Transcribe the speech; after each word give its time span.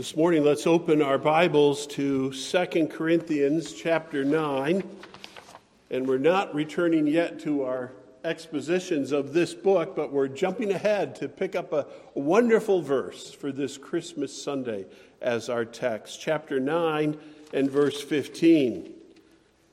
This 0.00 0.16
morning, 0.16 0.44
let's 0.44 0.66
open 0.66 1.02
our 1.02 1.18
Bibles 1.18 1.86
to 1.88 2.32
2 2.32 2.86
Corinthians 2.86 3.74
chapter 3.74 4.24
9. 4.24 4.82
And 5.90 6.08
we're 6.08 6.16
not 6.16 6.54
returning 6.54 7.06
yet 7.06 7.38
to 7.40 7.64
our 7.64 7.92
expositions 8.24 9.12
of 9.12 9.34
this 9.34 9.52
book, 9.52 9.94
but 9.94 10.10
we're 10.10 10.26
jumping 10.26 10.72
ahead 10.72 11.14
to 11.16 11.28
pick 11.28 11.54
up 11.54 11.74
a 11.74 11.86
wonderful 12.14 12.80
verse 12.80 13.30
for 13.30 13.52
this 13.52 13.76
Christmas 13.76 14.32
Sunday 14.42 14.86
as 15.20 15.50
our 15.50 15.66
text. 15.66 16.18
Chapter 16.18 16.58
9 16.58 17.18
and 17.52 17.70
verse 17.70 18.00
15. 18.00 18.94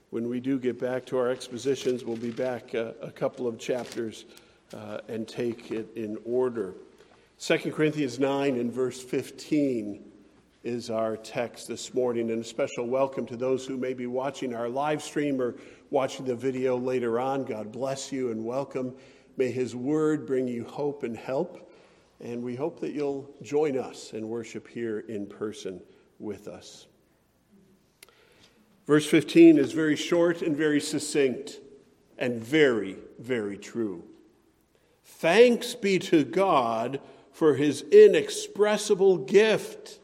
When 0.09 0.27
we 0.27 0.41
do 0.41 0.59
get 0.59 0.77
back 0.77 1.05
to 1.05 1.17
our 1.17 1.29
expositions, 1.29 2.03
we'll 2.03 2.17
be 2.17 2.31
back 2.31 2.73
a, 2.73 2.95
a 3.01 3.11
couple 3.11 3.47
of 3.47 3.57
chapters 3.57 4.25
uh, 4.73 4.97
and 5.07 5.25
take 5.25 5.71
it 5.71 5.87
in 5.95 6.17
order. 6.25 6.73
2 7.39 7.71
Corinthians 7.71 8.19
9 8.19 8.57
and 8.57 8.73
verse 8.73 9.01
15 9.01 10.03
is 10.67 10.89
our 10.89 11.15
text 11.15 11.69
this 11.69 11.93
morning. 11.93 12.29
And 12.29 12.41
a 12.41 12.43
special 12.43 12.85
welcome 12.85 13.25
to 13.27 13.37
those 13.37 13.65
who 13.65 13.77
may 13.77 13.93
be 13.93 14.05
watching 14.05 14.53
our 14.53 14.67
live 14.67 15.01
stream 15.01 15.41
or 15.41 15.55
watching 15.91 16.25
the 16.25 16.35
video 16.35 16.77
later 16.77 17.21
on. 17.21 17.45
God 17.45 17.71
bless 17.71 18.11
you 18.11 18.31
and 18.31 18.43
welcome. 18.43 18.93
May 19.37 19.49
His 19.49 19.77
word 19.77 20.27
bring 20.27 20.45
you 20.45 20.65
hope 20.65 21.03
and 21.03 21.15
help. 21.15 21.71
And 22.19 22.43
we 22.43 22.53
hope 22.53 22.81
that 22.81 22.91
you'll 22.91 23.33
join 23.41 23.77
us 23.77 24.11
and 24.11 24.27
worship 24.27 24.67
here 24.67 24.99
in 24.99 25.25
person 25.25 25.81
with 26.19 26.49
us. 26.49 26.87
Verse 28.85 29.05
15 29.05 29.57
is 29.57 29.71
very 29.71 29.95
short 29.95 30.41
and 30.41 30.53
very 30.53 30.81
succinct 30.81 31.61
and 32.17 32.43
very, 32.43 32.97
very 33.19 33.57
true. 33.57 34.03
Thanks 35.05 35.75
be 35.75 35.97
to 35.99 36.25
God 36.25 36.99
for 37.31 37.55
his 37.55 37.83
inexpressible 37.83 39.19
gift 39.19 39.99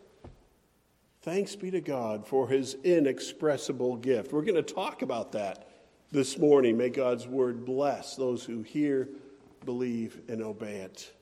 Thanks 1.23 1.55
be 1.55 1.71
to 1.71 1.79
God 1.79 2.27
for 2.27 2.49
his 2.49 2.75
inexpressible 2.83 3.95
gift. 3.95 4.33
We're 4.33 4.41
going 4.41 4.55
to 4.55 4.61
talk 4.61 5.03
about 5.03 5.31
that 5.31 5.69
this 6.11 6.37
morning. 6.37 6.75
May 6.75 6.89
God's 6.89 7.25
word 7.25 7.63
bless 7.63 8.17
those 8.17 8.43
who 8.43 8.61
hear, 8.61 9.07
believe, 9.63 10.19
and 10.27 10.41
obey 10.41 10.79
it. 10.79 11.13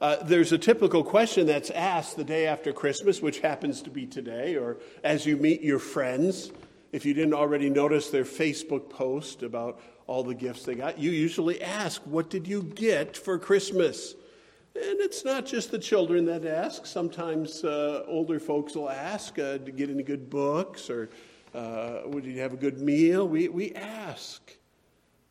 Uh, 0.00 0.24
there's 0.24 0.52
a 0.52 0.58
typical 0.58 1.04
question 1.04 1.46
that's 1.46 1.68
asked 1.68 2.16
the 2.16 2.24
day 2.24 2.46
after 2.46 2.72
Christmas, 2.72 3.20
which 3.20 3.40
happens 3.40 3.82
to 3.82 3.90
be 3.90 4.06
today, 4.06 4.56
or 4.56 4.78
as 5.02 5.26
you 5.26 5.36
meet 5.36 5.60
your 5.60 5.78
friends. 5.78 6.50
If 6.90 7.04
you 7.04 7.12
didn't 7.12 7.34
already 7.34 7.68
notice 7.68 8.08
their 8.08 8.24
Facebook 8.24 8.88
post 8.88 9.42
about 9.42 9.82
all 10.06 10.24
the 10.24 10.34
gifts 10.34 10.62
they 10.62 10.76
got, 10.76 10.98
you 10.98 11.10
usually 11.10 11.62
ask, 11.62 12.00
What 12.06 12.30
did 12.30 12.48
you 12.48 12.62
get 12.62 13.18
for 13.18 13.38
Christmas? 13.38 14.14
And 14.76 15.00
it's 15.00 15.24
not 15.24 15.46
just 15.46 15.70
the 15.70 15.78
children 15.78 16.24
that 16.26 16.44
ask. 16.44 16.84
Sometimes 16.84 17.62
uh, 17.62 18.02
older 18.08 18.40
folks 18.40 18.74
will 18.74 18.90
ask 18.90 19.38
uh, 19.38 19.58
to 19.58 19.70
get 19.70 19.88
any 19.88 20.02
good 20.02 20.28
books 20.28 20.90
or 20.90 21.10
uh, 21.54 22.00
would 22.06 22.24
you 22.24 22.40
have 22.40 22.52
a 22.52 22.56
good 22.56 22.80
meal? 22.80 23.28
We, 23.28 23.48
we 23.48 23.72
ask. 23.74 24.56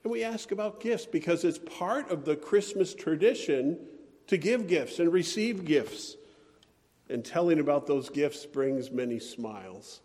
And 0.04 0.12
we 0.12 0.24
ask 0.24 0.52
about 0.52 0.80
gifts 0.80 1.06
because 1.06 1.44
it's 1.44 1.60
part 1.60 2.10
of 2.10 2.24
the 2.24 2.38
Christmas 2.38 2.94
tradition 2.94 3.78
to 4.28 4.38
give 4.38 4.68
gifts 4.68 5.00
and 5.00 5.12
receive 5.12 5.66
gifts. 5.66 6.16
And 7.10 7.24
telling 7.24 7.60
about 7.60 7.86
those 7.86 8.10
gifts 8.10 8.46
brings 8.46 8.90
many 8.90 9.20
smiles. 9.20 10.00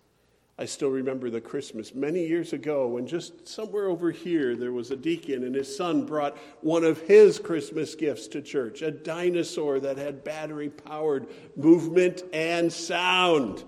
I 0.60 0.64
still 0.64 0.90
remember 0.90 1.30
the 1.30 1.40
Christmas 1.40 1.94
many 1.94 2.26
years 2.26 2.52
ago 2.52 2.88
when 2.88 3.06
just 3.06 3.46
somewhere 3.46 3.86
over 3.86 4.10
here 4.10 4.56
there 4.56 4.72
was 4.72 4.90
a 4.90 4.96
deacon 4.96 5.44
and 5.44 5.54
his 5.54 5.74
son 5.74 6.04
brought 6.04 6.36
one 6.62 6.82
of 6.82 7.00
his 7.02 7.38
Christmas 7.38 7.94
gifts 7.94 8.26
to 8.28 8.42
church 8.42 8.82
a 8.82 8.90
dinosaur 8.90 9.78
that 9.78 9.96
had 9.96 10.24
battery 10.24 10.68
powered 10.68 11.28
movement 11.56 12.22
and 12.32 12.72
sound. 12.72 13.62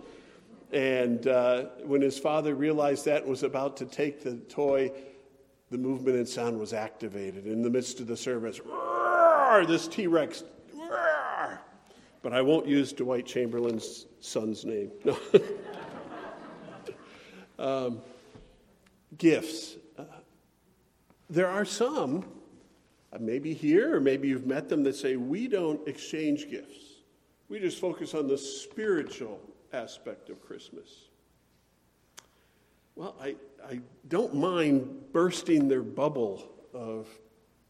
And 0.72 1.26
uh, 1.28 1.66
when 1.84 2.00
his 2.00 2.18
father 2.18 2.56
realized 2.56 3.04
that 3.04 3.22
and 3.22 3.30
was 3.30 3.44
about 3.44 3.76
to 3.78 3.86
take 3.86 4.24
the 4.24 4.36
toy, 4.36 4.90
the 5.70 5.78
movement 5.78 6.16
and 6.16 6.28
sound 6.28 6.58
was 6.58 6.72
activated. 6.72 7.46
In 7.46 7.62
the 7.62 7.70
midst 7.70 8.00
of 8.00 8.08
the 8.08 8.16
service, 8.16 8.60
roar, 8.60 9.64
this 9.64 9.86
T 9.86 10.08
Rex, 10.08 10.42
but 12.22 12.32
I 12.32 12.42
won't 12.42 12.66
use 12.66 12.92
Dwight 12.92 13.26
Chamberlain's 13.26 14.06
son's 14.20 14.64
name. 14.64 14.90
um, 17.60 18.00
gifts. 19.18 19.76
Uh, 19.96 20.04
there 21.28 21.48
are 21.48 21.64
some, 21.64 22.24
uh, 23.12 23.18
maybe 23.20 23.54
here, 23.54 23.96
or 23.96 24.00
maybe 24.00 24.28
you've 24.28 24.46
met 24.46 24.68
them, 24.68 24.82
that 24.84 24.96
say 24.96 25.16
we 25.16 25.46
don't 25.46 25.86
exchange 25.86 26.50
gifts. 26.50 26.78
We 27.48 27.60
just 27.60 27.78
focus 27.78 28.14
on 28.14 28.26
the 28.26 28.38
spiritual 28.38 29.40
aspect 29.72 30.30
of 30.30 30.40
Christmas. 30.44 30.88
Well, 32.96 33.14
I, 33.20 33.36
I 33.64 33.80
don't 34.08 34.34
mind 34.34 35.12
bursting 35.12 35.68
their 35.68 35.82
bubble 35.82 36.50
of 36.74 37.08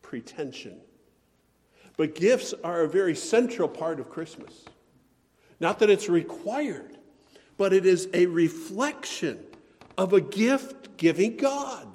pretension. 0.03 0.81
But 1.97 2.15
gifts 2.15 2.55
are 2.65 2.83
a 2.83 2.89
very 2.89 3.15
central 3.15 3.69
part 3.69 4.01
of 4.01 4.09
Christmas. 4.09 4.65
Not 5.61 5.79
that 5.81 5.91
it's 5.91 6.09
required, 6.09 6.97
but 7.59 7.73
it 7.73 7.85
is 7.85 8.09
a 8.15 8.27
reflection 8.27 9.39
of 10.01 10.15
a 10.15 10.21
gift 10.21 10.97
giving 10.97 11.37
God. 11.37 11.95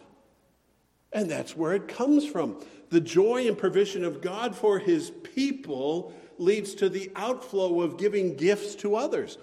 And 1.12 1.28
that's 1.28 1.58
where 1.58 1.74
it 1.74 1.88
comes 1.88 2.24
from. 2.24 2.64
The 2.92 3.02
joy 3.02 3.48
and 3.48 3.58
provision 3.58 4.06
of 4.06 4.22
God 4.22 4.56
for 4.56 4.78
his 4.78 5.10
people 5.10 6.14
leads 6.38 6.76
to 6.76 6.88
the 6.88 7.12
outflow 7.16 7.82
of 7.82 7.98
giving 7.98 8.36
gifts 8.36 8.76
to 8.76 8.96
others. 8.96 9.40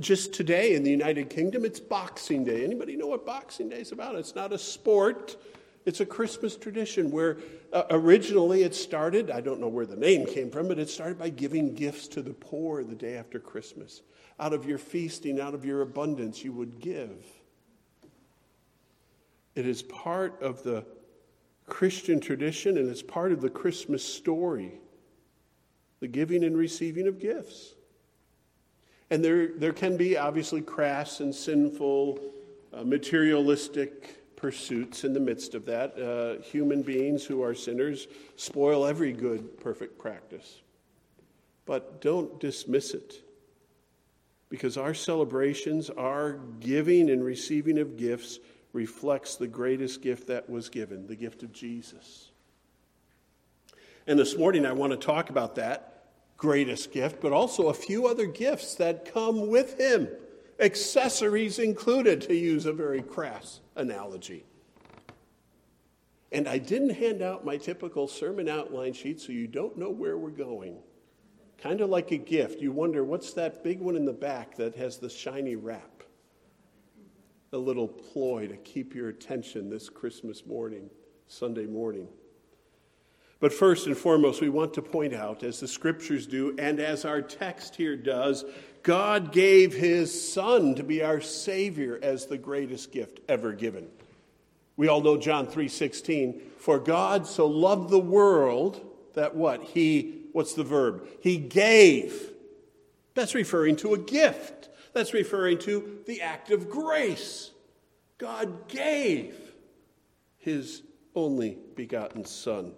Just 0.00 0.32
today 0.32 0.74
in 0.74 0.84
the 0.84 0.90
United 0.90 1.28
Kingdom, 1.28 1.66
it's 1.66 1.80
Boxing 1.80 2.44
Day. 2.44 2.64
Anybody 2.64 2.96
know 2.96 3.08
what 3.08 3.26
Boxing 3.26 3.68
Day 3.68 3.80
is 3.80 3.92
about? 3.92 4.14
It's 4.14 4.34
not 4.34 4.54
a 4.54 4.58
sport. 4.58 5.36
It's 5.84 6.00
a 6.00 6.06
Christmas 6.06 6.56
tradition 6.56 7.10
where 7.10 7.36
uh, 7.74 7.82
originally 7.90 8.62
it 8.62 8.74
started, 8.74 9.30
I 9.30 9.42
don't 9.42 9.60
know 9.60 9.68
where 9.68 9.86
the 9.86 9.96
name 9.96 10.24
came 10.24 10.50
from, 10.50 10.66
but 10.66 10.78
it 10.78 10.88
started 10.88 11.18
by 11.18 11.28
giving 11.28 11.74
gifts 11.74 12.08
to 12.08 12.22
the 12.22 12.32
poor 12.32 12.82
the 12.84 12.94
day 12.94 13.16
after 13.16 13.38
Christmas. 13.38 14.00
Out 14.40 14.54
of 14.54 14.64
your 14.64 14.78
feasting, 14.78 15.38
out 15.38 15.52
of 15.52 15.66
your 15.66 15.82
abundance, 15.82 16.42
you 16.42 16.54
would 16.54 16.80
give. 16.80 17.22
It 19.58 19.66
is 19.66 19.82
part 19.82 20.40
of 20.40 20.62
the 20.62 20.86
Christian 21.66 22.20
tradition 22.20 22.78
and 22.78 22.88
it's 22.88 23.02
part 23.02 23.32
of 23.32 23.40
the 23.40 23.50
Christmas 23.50 24.04
story 24.04 24.70
the 25.98 26.06
giving 26.06 26.44
and 26.44 26.56
receiving 26.56 27.08
of 27.08 27.18
gifts. 27.18 27.74
And 29.10 29.24
there, 29.24 29.48
there 29.48 29.72
can 29.72 29.96
be 29.96 30.16
obviously 30.16 30.60
crass 30.60 31.18
and 31.18 31.34
sinful, 31.34 32.20
uh, 32.72 32.84
materialistic 32.84 34.36
pursuits 34.36 35.02
in 35.02 35.12
the 35.12 35.18
midst 35.18 35.56
of 35.56 35.66
that. 35.66 35.98
Uh, 35.98 36.40
human 36.40 36.82
beings 36.82 37.24
who 37.24 37.42
are 37.42 37.52
sinners 37.52 38.06
spoil 38.36 38.86
every 38.86 39.12
good, 39.12 39.58
perfect 39.58 39.98
practice. 39.98 40.60
But 41.66 42.00
don't 42.00 42.38
dismiss 42.38 42.94
it. 42.94 43.24
Because 44.50 44.76
our 44.76 44.94
celebrations, 44.94 45.90
our 45.90 46.34
giving 46.60 47.10
and 47.10 47.24
receiving 47.24 47.80
of 47.80 47.96
gifts, 47.96 48.38
reflects 48.72 49.36
the 49.36 49.46
greatest 49.46 50.02
gift 50.02 50.26
that 50.28 50.48
was 50.48 50.68
given 50.68 51.06
the 51.06 51.16
gift 51.16 51.42
of 51.42 51.52
Jesus. 51.52 52.30
And 54.06 54.18
this 54.18 54.36
morning, 54.36 54.64
I 54.64 54.72
want 54.72 54.92
to 54.92 54.98
talk 54.98 55.30
about 55.30 55.54
that 55.56 56.04
greatest 56.38 56.92
gift, 56.92 57.20
but 57.20 57.32
also 57.32 57.68
a 57.68 57.74
few 57.74 58.06
other 58.06 58.26
gifts 58.26 58.76
that 58.76 59.12
come 59.12 59.48
with 59.48 59.78
him, 59.78 60.08
accessories 60.60 61.58
included, 61.58 62.22
to 62.22 62.34
use 62.34 62.64
a 62.64 62.72
very 62.72 63.02
crass 63.02 63.60
analogy. 63.76 64.44
And 66.30 66.46
I 66.46 66.58
didn't 66.58 66.90
hand 66.90 67.22
out 67.22 67.44
my 67.44 67.56
typical 67.56 68.06
sermon 68.06 68.48
outline 68.48 68.92
sheet 68.92 69.20
so 69.20 69.32
you 69.32 69.46
don't 69.46 69.76
know 69.76 69.90
where 69.90 70.16
we're 70.16 70.30
going. 70.30 70.78
Kind 71.58 71.80
of 71.80 71.90
like 71.90 72.12
a 72.12 72.18
gift. 72.18 72.60
You 72.60 72.70
wonder 72.70 73.02
what's 73.02 73.32
that 73.32 73.64
big 73.64 73.80
one 73.80 73.96
in 73.96 74.04
the 74.04 74.12
back 74.12 74.56
that 74.56 74.76
has 74.76 74.98
the 74.98 75.10
shiny 75.10 75.56
wrap? 75.56 75.97
A 77.52 77.58
little 77.58 77.88
ploy 77.88 78.46
to 78.46 78.56
keep 78.56 78.94
your 78.94 79.08
attention 79.08 79.70
this 79.70 79.88
Christmas 79.88 80.44
morning, 80.44 80.90
Sunday 81.26 81.66
morning. 81.66 82.08
But 83.40 83.52
first 83.52 83.86
and 83.86 83.96
foremost, 83.96 84.40
we 84.40 84.48
want 84.48 84.74
to 84.74 84.82
point 84.82 85.14
out, 85.14 85.42
as 85.42 85.60
the 85.60 85.68
scriptures 85.68 86.26
do, 86.26 86.56
and 86.58 86.80
as 86.80 87.04
our 87.04 87.22
text 87.22 87.76
here 87.76 87.96
does, 87.96 88.44
God 88.82 89.32
gave 89.32 89.72
his 89.72 90.32
Son 90.32 90.74
to 90.74 90.82
be 90.82 91.02
our 91.02 91.20
Savior 91.20 91.98
as 92.02 92.26
the 92.26 92.38
greatest 92.38 92.90
gift 92.90 93.20
ever 93.28 93.52
given. 93.52 93.88
We 94.76 94.88
all 94.88 95.00
know 95.00 95.16
John 95.16 95.46
3:16, 95.46 96.40
for 96.56 96.78
God 96.78 97.26
so 97.26 97.46
loved 97.46 97.90
the 97.90 97.98
world 97.98 98.84
that 99.14 99.34
what? 99.34 99.62
He 99.62 100.26
what's 100.32 100.54
the 100.54 100.64
verb? 100.64 101.06
He 101.20 101.36
gave. 101.36 102.32
That's 103.14 103.34
referring 103.34 103.76
to 103.76 103.94
a 103.94 103.98
gift. 103.98 104.67
That's 104.92 105.14
referring 105.14 105.58
to 105.60 106.00
the 106.06 106.22
act 106.22 106.50
of 106.50 106.68
grace. 106.68 107.52
God 108.18 108.68
gave 108.68 109.36
his 110.38 110.82
only 111.14 111.58
begotten 111.74 112.24
Son. 112.24 112.72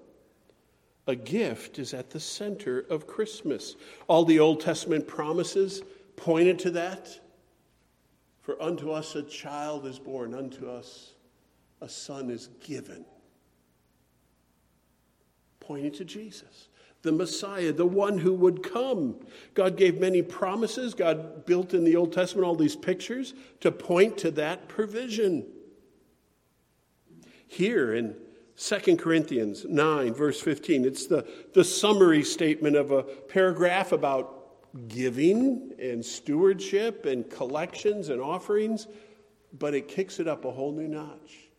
A 1.06 1.16
gift 1.16 1.78
is 1.78 1.94
at 1.94 2.10
the 2.10 2.20
center 2.20 2.80
of 2.90 3.06
Christmas. 3.06 3.76
All 4.06 4.24
the 4.24 4.38
Old 4.38 4.60
Testament 4.60 5.08
promises 5.08 5.82
pointed 6.16 6.58
to 6.60 6.70
that. 6.72 7.08
For 8.42 8.60
unto 8.62 8.90
us 8.90 9.14
a 9.14 9.22
child 9.22 9.86
is 9.86 9.98
born, 9.98 10.34
unto 10.34 10.68
us 10.68 11.14
a 11.80 11.88
son 11.88 12.30
is 12.30 12.48
given. 12.60 13.04
Pointing 15.60 15.92
to 15.92 16.04
Jesus, 16.04 16.68
the 17.02 17.12
Messiah, 17.12 17.72
the 17.72 17.86
one 17.86 18.18
who 18.18 18.34
would 18.34 18.62
come. 18.62 19.16
God 19.54 19.76
gave 19.76 19.98
many 19.98 20.22
promises. 20.22 20.94
God 20.94 21.46
built 21.46 21.72
in 21.72 21.84
the 21.84 21.96
Old 21.96 22.12
Testament 22.12 22.46
all 22.46 22.54
these 22.54 22.76
pictures 22.76 23.34
to 23.60 23.72
point 23.72 24.18
to 24.18 24.30
that 24.32 24.68
provision. 24.68 25.46
Here 27.46 27.94
in 27.94 28.14
2 28.56 28.96
Corinthians 28.96 29.64
9, 29.64 30.12
verse 30.12 30.40
15, 30.40 30.84
it's 30.84 31.06
the, 31.06 31.26
the 31.54 31.64
summary 31.64 32.22
statement 32.22 32.76
of 32.76 32.90
a 32.90 33.02
paragraph 33.02 33.92
about 33.92 34.36
giving 34.88 35.72
and 35.80 36.04
stewardship 36.04 37.06
and 37.06 37.28
collections 37.30 38.10
and 38.10 38.20
offerings, 38.20 38.86
but 39.58 39.74
it 39.74 39.88
kicks 39.88 40.20
it 40.20 40.28
up 40.28 40.44
a 40.44 40.50
whole 40.50 40.72
new 40.72 40.86
notch. 40.86 41.49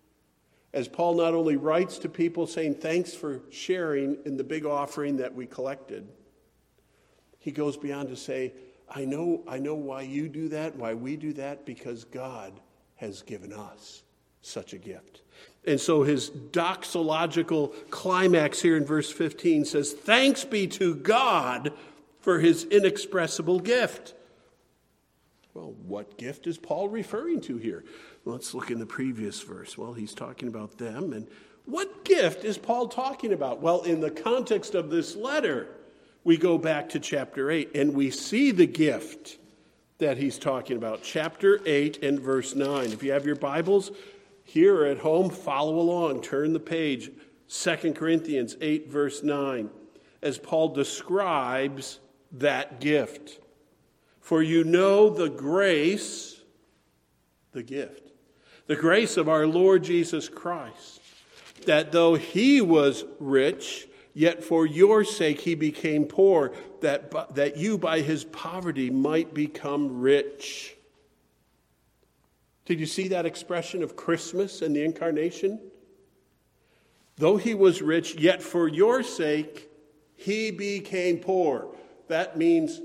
As 0.74 0.88
Paul 0.88 1.16
not 1.16 1.34
only 1.34 1.58
writes 1.58 1.98
to 2.00 2.10
people 2.10 2.48
saying 2.48 2.76
thanks 2.76 3.14
for 3.14 3.42
sharing 3.50 4.18
in 4.26 4.38
the 4.38 4.44
big 4.44 4.66
offering 4.66 5.18
that 5.18 5.34
we 5.34 5.46
collected, 5.46 6.08
he 7.40 7.52
goes 7.52 7.76
beyond 7.76 8.10
to 8.10 8.16
say, 8.16 8.54
I 8.90 9.06
know, 9.06 9.44
I 9.48 9.58
know 9.58 9.76
why 9.76 10.02
you 10.04 10.30
do 10.30 10.50
that, 10.50 10.76
why 10.76 10.94
we 10.94 11.18
do 11.18 11.34
that, 11.34 11.66
because 11.66 12.04
God 12.06 12.60
has 12.96 13.22
given 13.22 13.52
us 13.52 14.04
such 14.42 14.74
a 14.74 14.78
gift. 14.78 15.22
And 15.66 15.80
so 15.80 16.04
his 16.04 16.30
doxological 16.30 17.74
climax 17.90 18.62
here 18.62 18.78
in 18.78 18.86
verse 18.86 19.12
15 19.12 19.66
says, 19.66 19.94
Thanks 19.94 20.44
be 20.44 20.68
to 20.68 20.96
God 20.96 21.74
for 22.20 22.40
his 22.40 22.64
inexpressible 22.66 23.60
gift. 23.60 24.14
Well, 25.54 25.74
what 25.86 26.18
gift 26.18 26.48
is 26.48 26.58
Paul 26.58 26.90
referring 26.90 27.42
to 27.42 27.58
here? 27.58 27.84
Let's 28.26 28.54
look 28.54 28.72
in 28.72 28.80
the 28.80 28.86
previous 28.86 29.42
verse. 29.42 29.78
Well, 29.78 29.94
he's 29.94 30.14
talking 30.14 30.48
about 30.48 30.78
them. 30.78 31.14
And 31.14 31.28
what 31.66 32.06
gift 32.06 32.46
is 32.46 32.58
Paul 32.58 32.88
talking 32.88 33.34
about? 33.34 33.62
Well, 33.62 33.82
in 33.84 34.00
the 34.00 34.12
context 34.12 34.76
of 34.76 34.90
this 34.90 35.16
letter, 35.16 35.70
we 36.24 36.38
go 36.38 36.58
back 36.58 36.90
to 36.90 37.00
chapter 37.00 37.50
8 37.50 37.76
and 37.76 37.94
we 37.94 38.12
see 38.12 38.52
the 38.52 38.68
gift 38.68 39.38
that 39.98 40.18
he's 40.18 40.38
talking 40.38 40.78
about. 40.78 41.02
Chapter 41.04 41.60
8 41.66 42.04
and 42.04 42.20
verse 42.20 42.56
9. 42.56 42.92
If 42.92 43.04
you 43.04 43.12
have 43.12 43.26
your 43.26 43.36
Bibles 43.36 43.92
here 44.44 44.86
at 44.86 45.00
home, 45.00 45.30
follow 45.30 45.80
along. 45.80 46.22
Turn 46.22 46.54
the 46.54 46.60
page. 46.60 47.12
2 47.52 47.94
Corinthians 47.94 48.56
8, 48.62 48.90
verse 48.90 49.24
9, 49.24 49.70
as 50.22 50.38
Paul 50.38 50.70
describes 50.70 52.00
that 52.32 52.80
gift. 52.80 53.40
For 54.22 54.42
you 54.42 54.64
know 54.64 55.10
the 55.10 55.30
grace, 55.30 56.40
the 57.52 57.62
gift, 57.62 58.11
the 58.72 58.78
grace 58.78 59.18
of 59.18 59.28
our 59.28 59.46
Lord 59.46 59.84
Jesus 59.84 60.30
Christ, 60.30 61.02
that 61.66 61.92
though 61.92 62.16
he 62.16 62.62
was 62.62 63.04
rich, 63.20 63.86
yet 64.14 64.46
for 64.46 64.66
your 64.66 65.04
sake 65.04 65.42
he 65.42 65.56
became 65.56 66.06
poor, 66.06 66.54
that, 66.80 67.36
that 67.36 67.58
you 67.58 67.78
by 67.78 68.00
his 68.00 68.24
poverty 68.24 68.90
might 68.90 69.34
become 69.34 70.00
rich. 70.00 70.78
Did 72.64 72.80
you 72.80 72.86
see 72.86 73.10
that 73.10 73.26
expression 73.26 73.84
of 73.84 73.98
Christmas 73.98 74.62
and 74.62 74.74
the 74.74 74.86
incarnation? 74.86 75.60
Though 77.18 77.36
he 77.36 77.54
was 77.54 77.82
rich, 77.82 78.16
yet 78.16 78.42
for 78.42 78.70
your 78.70 79.04
sake 79.04 79.70
he 80.16 80.50
became 80.50 81.18
poor. 81.18 81.76
That 82.08 82.38
means 82.38 82.80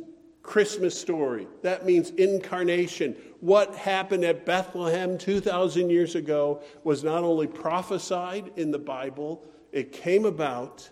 Christmas 0.46 0.98
story. 0.98 1.48
That 1.62 1.84
means 1.84 2.10
incarnation. 2.10 3.16
What 3.40 3.74
happened 3.74 4.24
at 4.24 4.46
Bethlehem 4.46 5.18
2,000 5.18 5.90
years 5.90 6.14
ago 6.14 6.62
was 6.84 7.02
not 7.02 7.24
only 7.24 7.48
prophesied 7.48 8.52
in 8.56 8.70
the 8.70 8.78
Bible, 8.78 9.44
it 9.72 9.92
came 9.92 10.24
about 10.24 10.88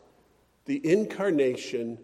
the 0.65 0.85
incarnation 0.85 1.99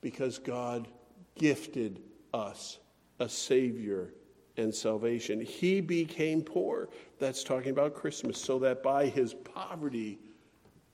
because 0.00 0.38
God 0.38 0.88
gifted 1.36 2.02
us 2.34 2.78
a 3.20 3.28
Savior 3.28 4.12
and 4.56 4.74
salvation. 4.74 5.40
He 5.40 5.80
became 5.80 6.42
poor. 6.42 6.88
That's 7.20 7.44
talking 7.44 7.70
about 7.70 7.94
Christmas, 7.94 8.38
so 8.38 8.58
that 8.58 8.82
by 8.82 9.06
his 9.06 9.34
poverty 9.34 10.18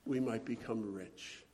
we 0.05 0.19
might 0.19 0.45
become 0.45 0.93
rich. 0.93 1.46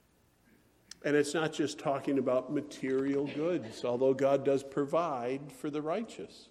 And 1.03 1.15
it's 1.15 1.33
not 1.33 1.51
just 1.51 1.79
talking 1.79 2.17
about 2.17 2.53
material 2.53 3.27
goods, 3.27 3.83
although 3.83 4.13
God 4.13 4.45
does 4.45 4.63
provide 4.63 5.51
for 5.51 5.69
the 5.69 5.81
righteous. 5.81 6.47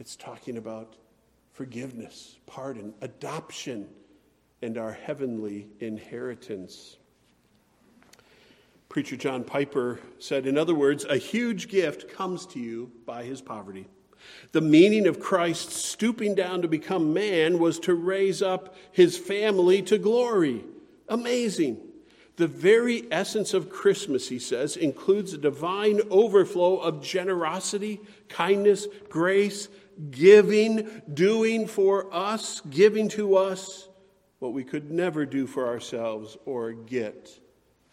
It's 0.00 0.16
talking 0.16 0.56
about 0.56 0.96
forgiveness, 1.52 2.38
pardon, 2.46 2.94
adoption, 3.00 3.88
and 4.62 4.76
our 4.76 4.92
heavenly 4.92 5.68
inheritance. 5.78 6.96
Preacher 8.88 9.16
John 9.16 9.44
Piper 9.44 10.00
said, 10.18 10.46
in 10.46 10.58
other 10.58 10.74
words, 10.74 11.04
a 11.04 11.16
huge 11.16 11.68
gift 11.68 12.12
comes 12.12 12.46
to 12.46 12.58
you 12.58 12.90
by 13.06 13.22
his 13.22 13.40
poverty. 13.40 13.86
The 14.52 14.60
meaning 14.60 15.06
of 15.06 15.20
Christ 15.20 15.70
stooping 15.70 16.34
down 16.34 16.62
to 16.62 16.68
become 16.68 17.14
man 17.14 17.58
was 17.58 17.78
to 17.80 17.94
raise 17.94 18.42
up 18.42 18.74
his 18.90 19.16
family 19.16 19.80
to 19.82 19.96
glory. 19.96 20.64
Amazing. 21.08 21.78
The 22.40 22.46
very 22.46 23.04
essence 23.10 23.52
of 23.52 23.68
Christmas, 23.68 24.30
he 24.30 24.38
says, 24.38 24.78
includes 24.78 25.34
a 25.34 25.36
divine 25.36 26.00
overflow 26.08 26.78
of 26.78 27.02
generosity, 27.02 28.00
kindness, 28.30 28.86
grace, 29.10 29.68
giving, 30.10 31.02
doing 31.12 31.66
for 31.66 32.06
us, 32.10 32.62
giving 32.70 33.10
to 33.10 33.36
us 33.36 33.90
what 34.38 34.54
we 34.54 34.64
could 34.64 34.90
never 34.90 35.26
do 35.26 35.46
for 35.46 35.66
ourselves 35.66 36.38
or 36.46 36.72
get 36.72 37.28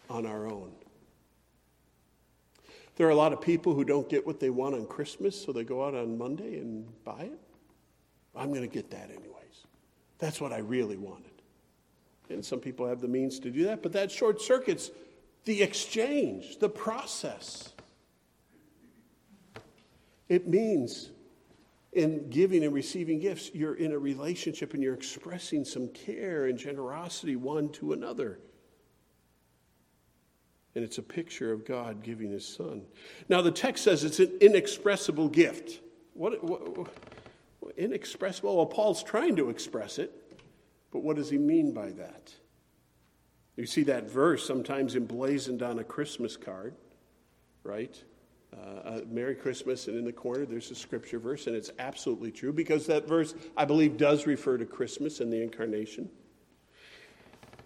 on 0.08 0.24
our 0.24 0.46
own. 0.46 0.72
There 2.96 3.06
are 3.06 3.10
a 3.10 3.14
lot 3.14 3.34
of 3.34 3.42
people 3.42 3.74
who 3.74 3.84
don't 3.84 4.08
get 4.08 4.26
what 4.26 4.40
they 4.40 4.48
want 4.48 4.74
on 4.74 4.86
Christmas, 4.86 5.38
so 5.38 5.52
they 5.52 5.62
go 5.62 5.84
out 5.84 5.94
on 5.94 6.16
Monday 6.16 6.58
and 6.58 6.86
buy 7.04 7.24
it. 7.24 7.38
I'm 8.34 8.48
going 8.48 8.62
to 8.62 8.66
get 8.66 8.92
that 8.92 9.10
anyways. 9.10 9.66
That's 10.16 10.40
what 10.40 10.54
I 10.54 10.60
really 10.60 10.96
wanted. 10.96 11.37
And 12.30 12.44
some 12.44 12.60
people 12.60 12.86
have 12.86 13.00
the 13.00 13.08
means 13.08 13.38
to 13.40 13.50
do 13.50 13.64
that, 13.64 13.82
but 13.82 13.92
that 13.92 14.10
short 14.10 14.40
circuits 14.40 14.90
the 15.44 15.62
exchange, 15.62 16.58
the 16.58 16.68
process. 16.68 17.72
It 20.28 20.46
means 20.46 21.10
in 21.92 22.28
giving 22.28 22.64
and 22.64 22.74
receiving 22.74 23.18
gifts, 23.18 23.50
you're 23.54 23.74
in 23.74 23.92
a 23.92 23.98
relationship 23.98 24.74
and 24.74 24.82
you're 24.82 24.94
expressing 24.94 25.64
some 25.64 25.88
care 25.88 26.46
and 26.46 26.58
generosity 26.58 27.34
one 27.34 27.70
to 27.70 27.92
another. 27.92 28.38
And 30.74 30.84
it's 30.84 30.98
a 30.98 31.02
picture 31.02 31.50
of 31.50 31.64
God 31.64 32.02
giving 32.02 32.30
his 32.30 32.46
son. 32.46 32.82
Now, 33.28 33.40
the 33.40 33.50
text 33.50 33.84
says 33.84 34.04
it's 34.04 34.20
an 34.20 34.36
inexpressible 34.40 35.28
gift. 35.28 35.80
What, 36.12 36.44
what, 36.44 36.76
what 36.76 36.92
inexpressible? 37.76 38.54
Well, 38.54 38.66
Paul's 38.66 39.02
trying 39.02 39.36
to 39.36 39.50
express 39.50 39.98
it. 39.98 40.12
But 40.90 41.00
what 41.00 41.16
does 41.16 41.30
he 41.30 41.38
mean 41.38 41.72
by 41.72 41.90
that? 41.90 42.32
You 43.56 43.66
see 43.66 43.82
that 43.84 44.08
verse 44.08 44.46
sometimes 44.46 44.94
emblazoned 44.94 45.62
on 45.62 45.80
a 45.80 45.84
Christmas 45.84 46.36
card, 46.36 46.74
right? 47.64 48.02
Uh, 48.56 49.00
Merry 49.10 49.34
Christmas, 49.34 49.88
and 49.88 49.98
in 49.98 50.04
the 50.04 50.12
corner 50.12 50.46
there's 50.46 50.70
a 50.70 50.74
scripture 50.74 51.18
verse, 51.18 51.46
and 51.46 51.56
it's 51.56 51.70
absolutely 51.78 52.30
true 52.30 52.52
because 52.52 52.86
that 52.86 53.06
verse, 53.06 53.34
I 53.56 53.64
believe, 53.64 53.96
does 53.96 54.26
refer 54.26 54.56
to 54.58 54.64
Christmas 54.64 55.20
and 55.20 55.32
the 55.32 55.42
incarnation. 55.42 56.08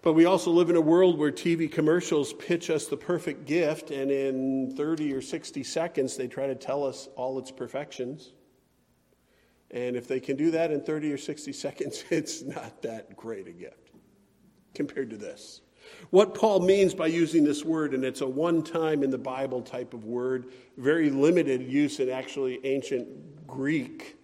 But 0.01 0.13
we 0.13 0.25
also 0.25 0.51
live 0.51 0.69
in 0.69 0.75
a 0.75 0.81
world 0.81 1.17
where 1.17 1.31
TV 1.31 1.71
commercials 1.71 2.33
pitch 2.33 2.69
us 2.69 2.87
the 2.87 2.97
perfect 2.97 3.45
gift, 3.45 3.89
and 3.89 4.11
in 4.11 4.75
30 4.75 5.13
or 5.13 5.21
60 5.21 5.63
seconds, 5.63 6.17
they 6.17 6.27
try 6.27 6.47
to 6.47 6.55
tell 6.55 6.83
us 6.83 7.07
all 7.15 7.39
its 7.39 7.51
perfections. 7.51 8.33
And 9.73 9.95
if 9.95 10.07
they 10.07 10.19
can 10.19 10.37
do 10.37 10.51
that 10.51 10.71
in 10.71 10.81
30 10.81 11.11
or 11.11 11.17
60 11.17 11.51
seconds, 11.51 12.05
it's 12.09 12.43
not 12.43 12.81
that 12.83 13.17
great 13.17 13.47
a 13.47 13.51
gift 13.51 13.91
compared 14.73 15.09
to 15.09 15.17
this. 15.17 15.61
What 16.11 16.33
Paul 16.33 16.61
means 16.61 16.93
by 16.93 17.07
using 17.07 17.43
this 17.43 17.65
word, 17.65 17.93
and 17.93 18.05
it's 18.05 18.21
a 18.21 18.27
one 18.27 18.63
time 18.63 19.03
in 19.03 19.09
the 19.09 19.17
Bible 19.17 19.61
type 19.61 19.93
of 19.93 20.05
word, 20.05 20.53
very 20.77 21.09
limited 21.09 21.61
use 21.61 21.99
in 21.99 22.09
actually 22.09 22.65
ancient 22.65 23.07
Greek, 23.47 24.17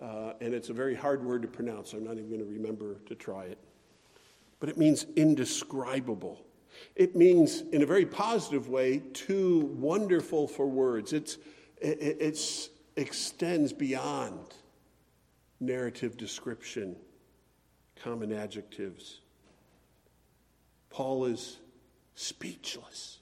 uh, 0.00 0.32
and 0.40 0.54
it's 0.54 0.70
a 0.70 0.72
very 0.72 0.94
hard 0.94 1.22
word 1.22 1.42
to 1.42 1.48
pronounce. 1.48 1.92
I'm 1.92 2.04
not 2.04 2.16
even 2.16 2.28
going 2.28 2.40
to 2.40 2.46
remember 2.46 3.00
to 3.06 3.14
try 3.14 3.44
it. 3.44 3.58
But 4.60 4.70
it 4.70 4.78
means 4.78 5.04
indescribable. 5.16 6.40
It 6.96 7.14
means, 7.14 7.62
in 7.72 7.82
a 7.82 7.86
very 7.86 8.06
positive 8.06 8.68
way, 8.68 9.02
too 9.12 9.70
wonderful 9.76 10.48
for 10.48 10.66
words. 10.66 11.12
It's, 11.12 11.36
it 11.78 11.98
it's, 12.00 12.70
extends 12.96 13.72
beyond 13.72 14.54
narrative 15.66 16.16
description, 16.16 16.96
common 18.02 18.32
adjectives. 18.32 19.20
Paul 20.90 21.24
is 21.26 21.58
speechless. 22.14 23.18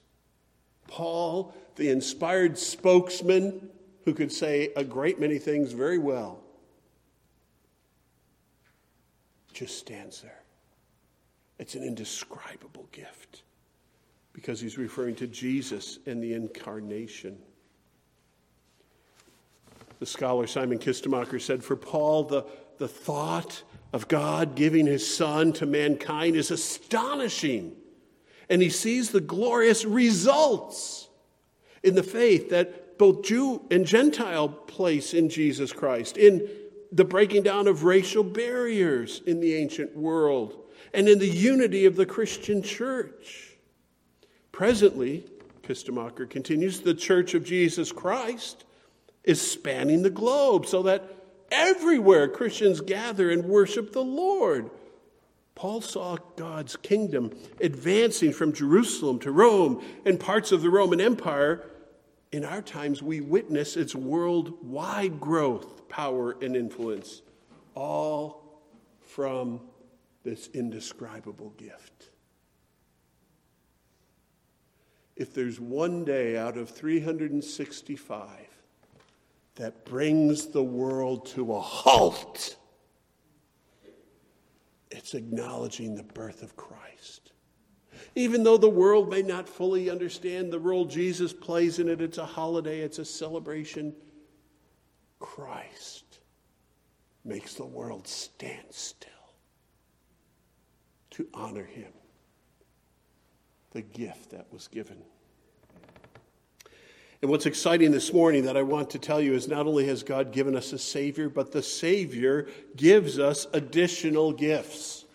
Paul, 0.87 1.55
the 1.75 1.89
inspired 1.89 2.57
spokesman 2.57 3.69
who 4.05 4.13
could 4.13 4.31
say 4.31 4.71
a 4.75 4.83
great 4.83 5.19
many 5.19 5.39
things 5.39 5.71
very 5.71 5.97
well, 5.97 6.43
just 9.53 9.77
stands 9.77 10.21
there. 10.21 10.43
It's 11.59 11.75
an 11.75 11.83
indescribable 11.83 12.87
gift 12.91 13.43
because 14.33 14.59
he's 14.59 14.77
referring 14.77 15.15
to 15.15 15.27
Jesus 15.27 15.99
and 16.05 16.21
the 16.21 16.33
incarnation. 16.33 17.37
The 20.03 20.07
scholar 20.07 20.47
Simon 20.47 20.79
Kistemaker 20.79 21.39
said, 21.39 21.63
For 21.63 21.77
Paul, 21.77 22.25
the, 22.25 22.43
the 22.77 22.89
thought 22.89 23.63
of 23.93 24.09
God 24.09 24.53
giving 24.53 24.85
his 24.85 25.15
Son 25.15 25.53
to 25.53 25.65
mankind 25.65 26.35
is 26.35 26.51
astonishing. 26.51 27.77
And 28.49 28.61
he 28.61 28.69
sees 28.69 29.11
the 29.11 29.21
glorious 29.21 29.85
results 29.85 31.07
in 31.83 31.95
the 31.95 32.03
faith 32.03 32.49
that 32.49 32.97
both 32.97 33.23
Jew 33.23 33.65
and 33.71 33.85
Gentile 33.85 34.49
place 34.49 35.13
in 35.13 35.29
Jesus 35.29 35.71
Christ, 35.71 36.17
in 36.17 36.49
the 36.91 37.05
breaking 37.05 37.43
down 37.43 37.69
of 37.69 37.85
racial 37.85 38.25
barriers 38.25 39.21
in 39.25 39.39
the 39.39 39.55
ancient 39.55 39.95
world, 39.95 40.65
and 40.93 41.07
in 41.07 41.17
the 41.17 41.29
unity 41.29 41.85
of 41.85 41.95
the 41.95 42.05
Christian 42.05 42.61
church. 42.61 43.53
Presently, 44.51 45.23
Kistemaker 45.65 46.29
continues, 46.29 46.81
the 46.81 46.93
church 46.93 47.35
of 47.35 47.45
Jesus 47.45 47.93
Christ 47.93 48.65
is 49.23 49.41
spanning 49.41 50.03
the 50.03 50.09
globe 50.09 50.65
so 50.65 50.83
that 50.83 51.15
everywhere 51.51 52.27
Christians 52.27 52.81
gather 52.81 53.29
and 53.29 53.45
worship 53.45 53.93
the 53.93 54.03
Lord. 54.03 54.69
Paul 55.55 55.81
saw 55.81 56.17
God's 56.35 56.75
kingdom 56.75 57.31
advancing 57.61 58.33
from 58.33 58.53
Jerusalem 58.53 59.19
to 59.19 59.31
Rome 59.31 59.83
and 60.05 60.19
parts 60.19 60.51
of 60.51 60.61
the 60.61 60.69
Roman 60.69 60.99
Empire. 60.99 61.63
In 62.31 62.43
our 62.43 62.61
times, 62.61 63.03
we 63.03 63.21
witness 63.21 63.77
its 63.77 63.93
worldwide 63.93 65.19
growth, 65.19 65.87
power, 65.87 66.35
and 66.41 66.55
influence, 66.55 67.21
all 67.75 68.63
from 69.01 69.61
this 70.23 70.49
indescribable 70.53 71.51
gift. 71.51 72.09
If 75.15 75.35
there's 75.35 75.59
one 75.59 76.03
day 76.03 76.35
out 76.35 76.57
of 76.57 76.71
365 76.71 78.52
that 79.55 79.85
brings 79.85 80.47
the 80.47 80.63
world 80.63 81.25
to 81.27 81.53
a 81.53 81.59
halt, 81.59 82.55
it's 84.91 85.13
acknowledging 85.13 85.95
the 85.95 86.03
birth 86.03 86.41
of 86.41 86.55
Christ. 86.55 87.31
Even 88.15 88.43
though 88.43 88.57
the 88.57 88.69
world 88.69 89.09
may 89.09 89.21
not 89.21 89.47
fully 89.49 89.89
understand 89.89 90.51
the 90.51 90.59
role 90.59 90.85
Jesus 90.85 91.33
plays 91.33 91.79
in 91.79 91.89
it, 91.89 92.01
it's 92.01 92.17
a 92.17 92.25
holiday, 92.25 92.79
it's 92.79 92.99
a 92.99 93.05
celebration. 93.05 93.93
Christ 95.19 96.19
makes 97.25 97.53
the 97.53 97.65
world 97.65 98.07
stand 98.07 98.65
still 98.69 99.09
to 101.11 101.27
honor 101.33 101.63
him, 101.63 101.93
the 103.71 103.81
gift 103.81 104.31
that 104.31 104.51
was 104.51 104.67
given. 104.67 104.97
And 107.23 107.29
what's 107.29 107.45
exciting 107.45 107.91
this 107.91 108.11
morning 108.11 108.43
that 108.47 108.57
I 108.57 108.63
want 108.63 108.89
to 108.89 108.99
tell 108.99 109.21
you 109.21 109.33
is 109.33 109.47
not 109.47 109.65
only 109.65 109.87
has 109.87 110.03
God 110.03 110.33
given 110.33 110.57
us 110.57 110.73
a 110.73 110.77
Savior, 110.77 111.29
but 111.29 111.53
the 111.53 111.63
Savior 111.63 112.49
gives 112.75 113.17
us 113.17 113.47
additional 113.53 114.33
gifts. 114.33 115.05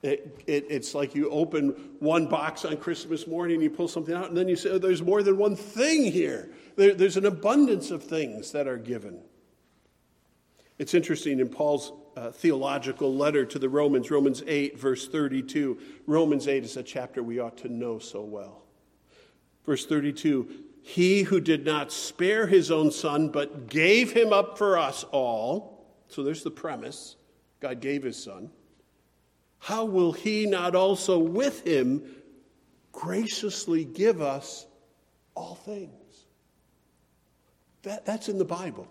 It, 0.00 0.42
it, 0.46 0.64
it's 0.70 0.94
like 0.94 1.14
you 1.14 1.28
open 1.28 1.90
one 1.98 2.26
box 2.26 2.64
on 2.64 2.78
Christmas 2.78 3.26
morning, 3.26 3.60
you 3.60 3.68
pull 3.68 3.86
something 3.86 4.14
out, 4.14 4.30
and 4.30 4.36
then 4.38 4.48
you 4.48 4.56
say, 4.56 4.70
oh, 4.70 4.78
There's 4.78 5.02
more 5.02 5.22
than 5.22 5.36
one 5.36 5.56
thing 5.56 6.10
here. 6.10 6.48
There, 6.76 6.94
there's 6.94 7.18
an 7.18 7.26
abundance 7.26 7.90
of 7.90 8.02
things 8.02 8.52
that 8.52 8.66
are 8.66 8.78
given. 8.78 9.20
It's 10.78 10.94
interesting 10.94 11.38
in 11.38 11.50
Paul's 11.50 11.92
uh, 12.16 12.30
theological 12.30 13.14
letter 13.14 13.44
to 13.44 13.58
the 13.58 13.68
Romans, 13.68 14.10
Romans 14.10 14.42
8, 14.46 14.78
verse 14.78 15.06
32. 15.06 15.78
Romans 16.06 16.48
8 16.48 16.64
is 16.64 16.78
a 16.78 16.82
chapter 16.82 17.22
we 17.22 17.40
ought 17.40 17.58
to 17.58 17.68
know 17.68 17.98
so 17.98 18.22
well. 18.22 18.62
Verse 19.66 19.84
32 19.84 20.64
He 20.88 21.22
who 21.22 21.38
did 21.38 21.66
not 21.66 21.92
spare 21.92 22.46
his 22.46 22.70
own 22.70 22.90
son, 22.90 23.28
but 23.28 23.68
gave 23.68 24.10
him 24.10 24.32
up 24.32 24.56
for 24.56 24.78
us 24.78 25.04
all. 25.10 25.84
So 26.08 26.22
there's 26.22 26.42
the 26.42 26.50
premise 26.50 27.16
God 27.60 27.82
gave 27.82 28.04
his 28.04 28.16
son. 28.16 28.48
How 29.58 29.84
will 29.84 30.12
he 30.12 30.46
not 30.46 30.74
also 30.74 31.18
with 31.18 31.66
him 31.66 32.02
graciously 32.90 33.84
give 33.84 34.22
us 34.22 34.64
all 35.34 35.56
things? 35.56 36.24
That, 37.82 38.06
that's 38.06 38.30
in 38.30 38.38
the 38.38 38.46
Bible. 38.46 38.88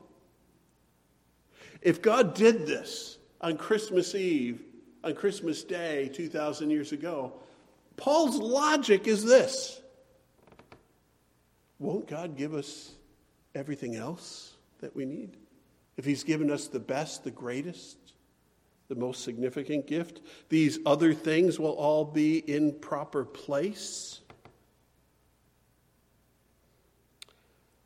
If 1.81 2.03
God 2.03 2.35
did 2.35 2.67
this, 2.67 3.17
on 3.41 3.57
Christmas 3.57 4.13
Eve, 4.13 4.61
on 5.03 5.15
Christmas 5.15 5.63
Day 5.63 6.11
2,000 6.13 6.69
years 6.69 6.91
ago, 6.91 7.33
Paul's 7.95 8.37
logic 8.37 9.07
is 9.07 9.23
this 9.23 9.81
Won't 11.79 12.07
God 12.07 12.35
give 12.35 12.53
us 12.53 12.91
everything 13.53 13.95
else 13.95 14.53
that 14.79 14.95
we 14.95 15.05
need? 15.05 15.37
If 15.95 16.05
He's 16.05 16.23
given 16.23 16.49
us 16.51 16.67
the 16.67 16.79
best, 16.79 17.23
the 17.23 17.31
greatest, 17.31 17.97
the 18.87 18.95
most 18.95 19.23
significant 19.23 19.87
gift, 19.87 20.21
these 20.49 20.79
other 20.85 21.13
things 21.13 21.59
will 21.59 21.73
all 21.73 22.05
be 22.05 22.37
in 22.37 22.73
proper 22.73 23.25
place. 23.25 24.21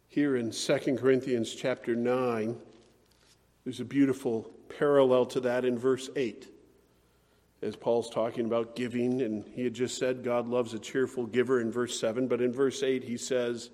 Here 0.08 0.36
in 0.36 0.52
2 0.52 0.98
Corinthians 0.98 1.54
chapter 1.56 1.96
9, 1.96 2.58
there's 3.64 3.80
a 3.80 3.86
beautiful 3.86 4.50
parallel 4.78 5.26
to 5.28 5.40
that 5.42 5.66
in 5.66 5.78
verse 5.78 6.10
8. 6.16 6.48
As 7.62 7.76
Paul's 7.76 8.10
talking 8.10 8.46
about 8.46 8.76
giving, 8.76 9.22
and 9.22 9.46
he 9.54 9.64
had 9.64 9.74
just 9.74 9.98
said 9.98 10.24
God 10.24 10.48
loves 10.48 10.74
a 10.74 10.80
cheerful 10.80 11.28
giver 11.28 11.62
in 11.62 11.72
verse 11.72 12.00
7, 12.00 12.28
but 12.28 12.42
in 12.42 12.52
verse 12.52 12.84
8 12.84 13.04
he 13.04 13.18
says, 13.18 13.70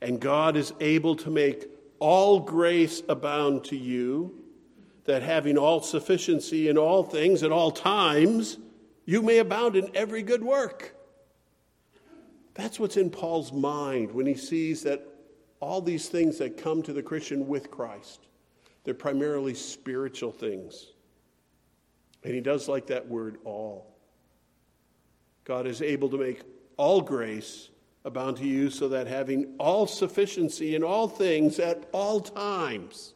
And 0.00 0.20
God 0.20 0.56
is 0.56 0.72
able 0.80 1.16
to 1.16 1.30
make 1.30 1.66
all 1.98 2.40
grace 2.40 3.02
abound 3.08 3.64
to 3.64 3.76
you, 3.76 4.44
that 5.04 5.22
having 5.22 5.58
all 5.58 5.80
sufficiency 5.80 6.68
in 6.68 6.78
all 6.78 7.02
things 7.02 7.42
at 7.42 7.50
all 7.50 7.70
times, 7.70 8.58
you 9.04 9.22
may 9.22 9.38
abound 9.38 9.74
in 9.74 9.90
every 9.94 10.22
good 10.22 10.42
work. 10.42 10.94
That's 12.54 12.78
what's 12.78 12.96
in 12.96 13.10
Paul's 13.10 13.52
mind 13.52 14.12
when 14.12 14.26
he 14.26 14.34
sees 14.34 14.82
that 14.82 15.04
all 15.60 15.80
these 15.80 16.08
things 16.08 16.38
that 16.38 16.56
come 16.56 16.82
to 16.82 16.92
the 16.92 17.02
Christian 17.02 17.48
with 17.48 17.70
Christ 17.70 18.28
they're 18.88 18.94
primarily 18.94 19.52
spiritual 19.52 20.32
things. 20.32 20.92
And 22.24 22.32
he 22.32 22.40
does 22.40 22.68
like 22.68 22.86
that 22.86 23.06
word 23.06 23.36
all. 23.44 23.94
God 25.44 25.66
is 25.66 25.82
able 25.82 26.08
to 26.08 26.16
make 26.16 26.40
all 26.78 27.02
grace 27.02 27.68
abound 28.08 28.38
to 28.38 28.46
you 28.46 28.70
so 28.70 28.88
that 28.88 29.06
having 29.06 29.54
all 29.58 29.86
sufficiency 29.86 30.74
in 30.74 30.82
all 30.82 31.06
things 31.06 31.58
at 31.58 31.88
all 31.92 32.20
times, 32.20 33.14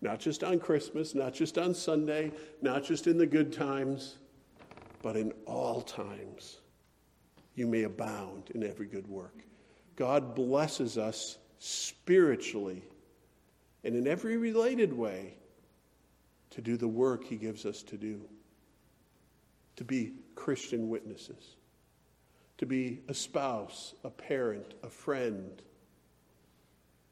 not 0.00 0.20
just 0.20 0.44
on 0.44 0.58
Christmas, 0.58 1.14
not 1.14 1.34
just 1.34 1.58
on 1.58 1.74
Sunday, 1.74 2.32
not 2.62 2.84
just 2.84 3.06
in 3.06 3.18
the 3.18 3.26
good 3.26 3.52
times, 3.52 4.16
but 5.02 5.16
in 5.16 5.32
all 5.46 5.82
times, 5.82 6.60
you 7.56 7.66
may 7.66 7.82
abound 7.82 8.50
in 8.54 8.62
every 8.62 8.86
good 8.86 9.08
work. 9.08 9.42
God 9.96 10.34
blesses 10.34 10.96
us 10.96 11.38
spiritually 11.58 12.82
and 13.82 13.96
in 13.96 14.06
every 14.06 14.36
related 14.36 14.92
way 14.92 15.34
to 16.50 16.60
do 16.60 16.76
the 16.76 16.88
work 16.88 17.24
He 17.24 17.36
gives 17.36 17.66
us 17.66 17.82
to 17.84 17.96
do, 17.96 18.20
to 19.74 19.84
be 19.84 20.12
Christian 20.34 20.88
witnesses, 20.88 21.56
to 22.58 22.66
be 22.66 23.00
a 23.08 23.14
spouse, 23.14 23.94
a 24.04 24.10
parent, 24.10 24.74
a 24.82 24.88
friend, 24.88 25.62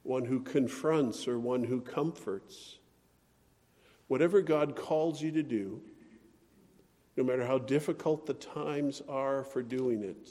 one 0.03 0.25
who 0.25 0.41
confronts 0.41 1.29
or 1.29 1.39
one 1.39 1.65
who 1.65 1.81
comforts. 1.81 2.79
Whatever 4.09 4.41
God 4.43 4.77
calls 4.77 5.21
you 5.21 5.33
to 5.33 5.43
do, 5.43 5.81
no 7.17 7.25
matter 7.25 7.47
how 7.47 7.59
difficult 7.59 8.27
the 8.27 8.35
times 8.35 9.03
are 9.09 9.45
for 9.45 9.63
doing 9.63 10.03
it, 10.03 10.31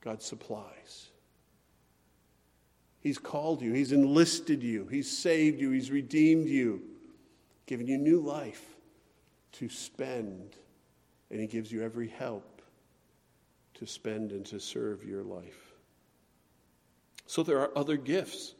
God 0.00 0.22
supplies. 0.22 1.08
He's 3.00 3.18
called 3.18 3.62
you, 3.62 3.72
He's 3.72 3.92
enlisted 3.92 4.62
you, 4.62 4.86
He's 4.86 5.10
saved 5.10 5.60
you, 5.60 5.70
He's 5.70 5.90
redeemed 5.90 6.48
you, 6.48 6.82
given 7.66 7.86
you 7.86 7.98
new 7.98 8.20
life 8.20 8.64
to 9.52 9.68
spend, 9.68 10.56
and 11.30 11.40
He 11.40 11.46
gives 11.46 11.72
you 11.72 11.82
every 11.82 12.08
help 12.08 12.59
to 13.80 13.86
spend 13.86 14.30
and 14.30 14.44
to 14.46 14.60
serve 14.60 15.04
your 15.04 15.22
life. 15.22 15.72
So 17.26 17.42
there 17.42 17.58
are 17.60 17.76
other 17.76 17.96
gifts. 17.96 18.54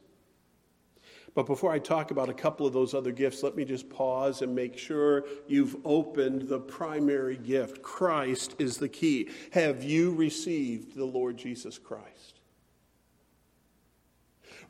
But 1.34 1.46
before 1.46 1.70
I 1.70 1.78
talk 1.78 2.10
about 2.10 2.30
a 2.30 2.34
couple 2.34 2.66
of 2.66 2.72
those 2.72 2.94
other 2.94 3.12
gifts, 3.12 3.42
let 3.42 3.54
me 3.54 3.66
just 3.66 3.88
pause 3.90 4.40
and 4.40 4.54
make 4.54 4.78
sure 4.78 5.24
you've 5.46 5.76
opened 5.84 6.48
the 6.48 6.58
primary 6.58 7.36
gift. 7.36 7.82
Christ 7.82 8.54
is 8.58 8.78
the 8.78 8.88
key. 8.88 9.28
Have 9.52 9.84
you 9.84 10.12
received 10.14 10.96
the 10.96 11.04
Lord 11.04 11.36
Jesus 11.36 11.78
Christ? 11.78 12.40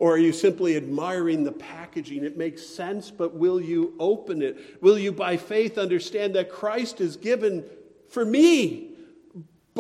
Or 0.01 0.15
are 0.15 0.19
you 0.19 0.33
simply 0.33 0.77
admiring 0.77 1.45
the 1.45 1.53
packaging? 1.53 2.25
It 2.25 2.37
makes 2.37 2.67
sense, 2.67 3.11
but 3.11 3.35
will 3.35 3.61
you 3.61 3.95
open 4.01 4.43
it? 4.43 4.83
Will 4.83 4.99
you, 4.99 5.13
by 5.13 5.37
faith, 5.37 5.79
understand 5.79 6.35
that 6.35 6.51
Christ 6.51 7.01
is 7.01 7.17
given 7.17 7.65
for 8.09 8.25
me 8.25 8.90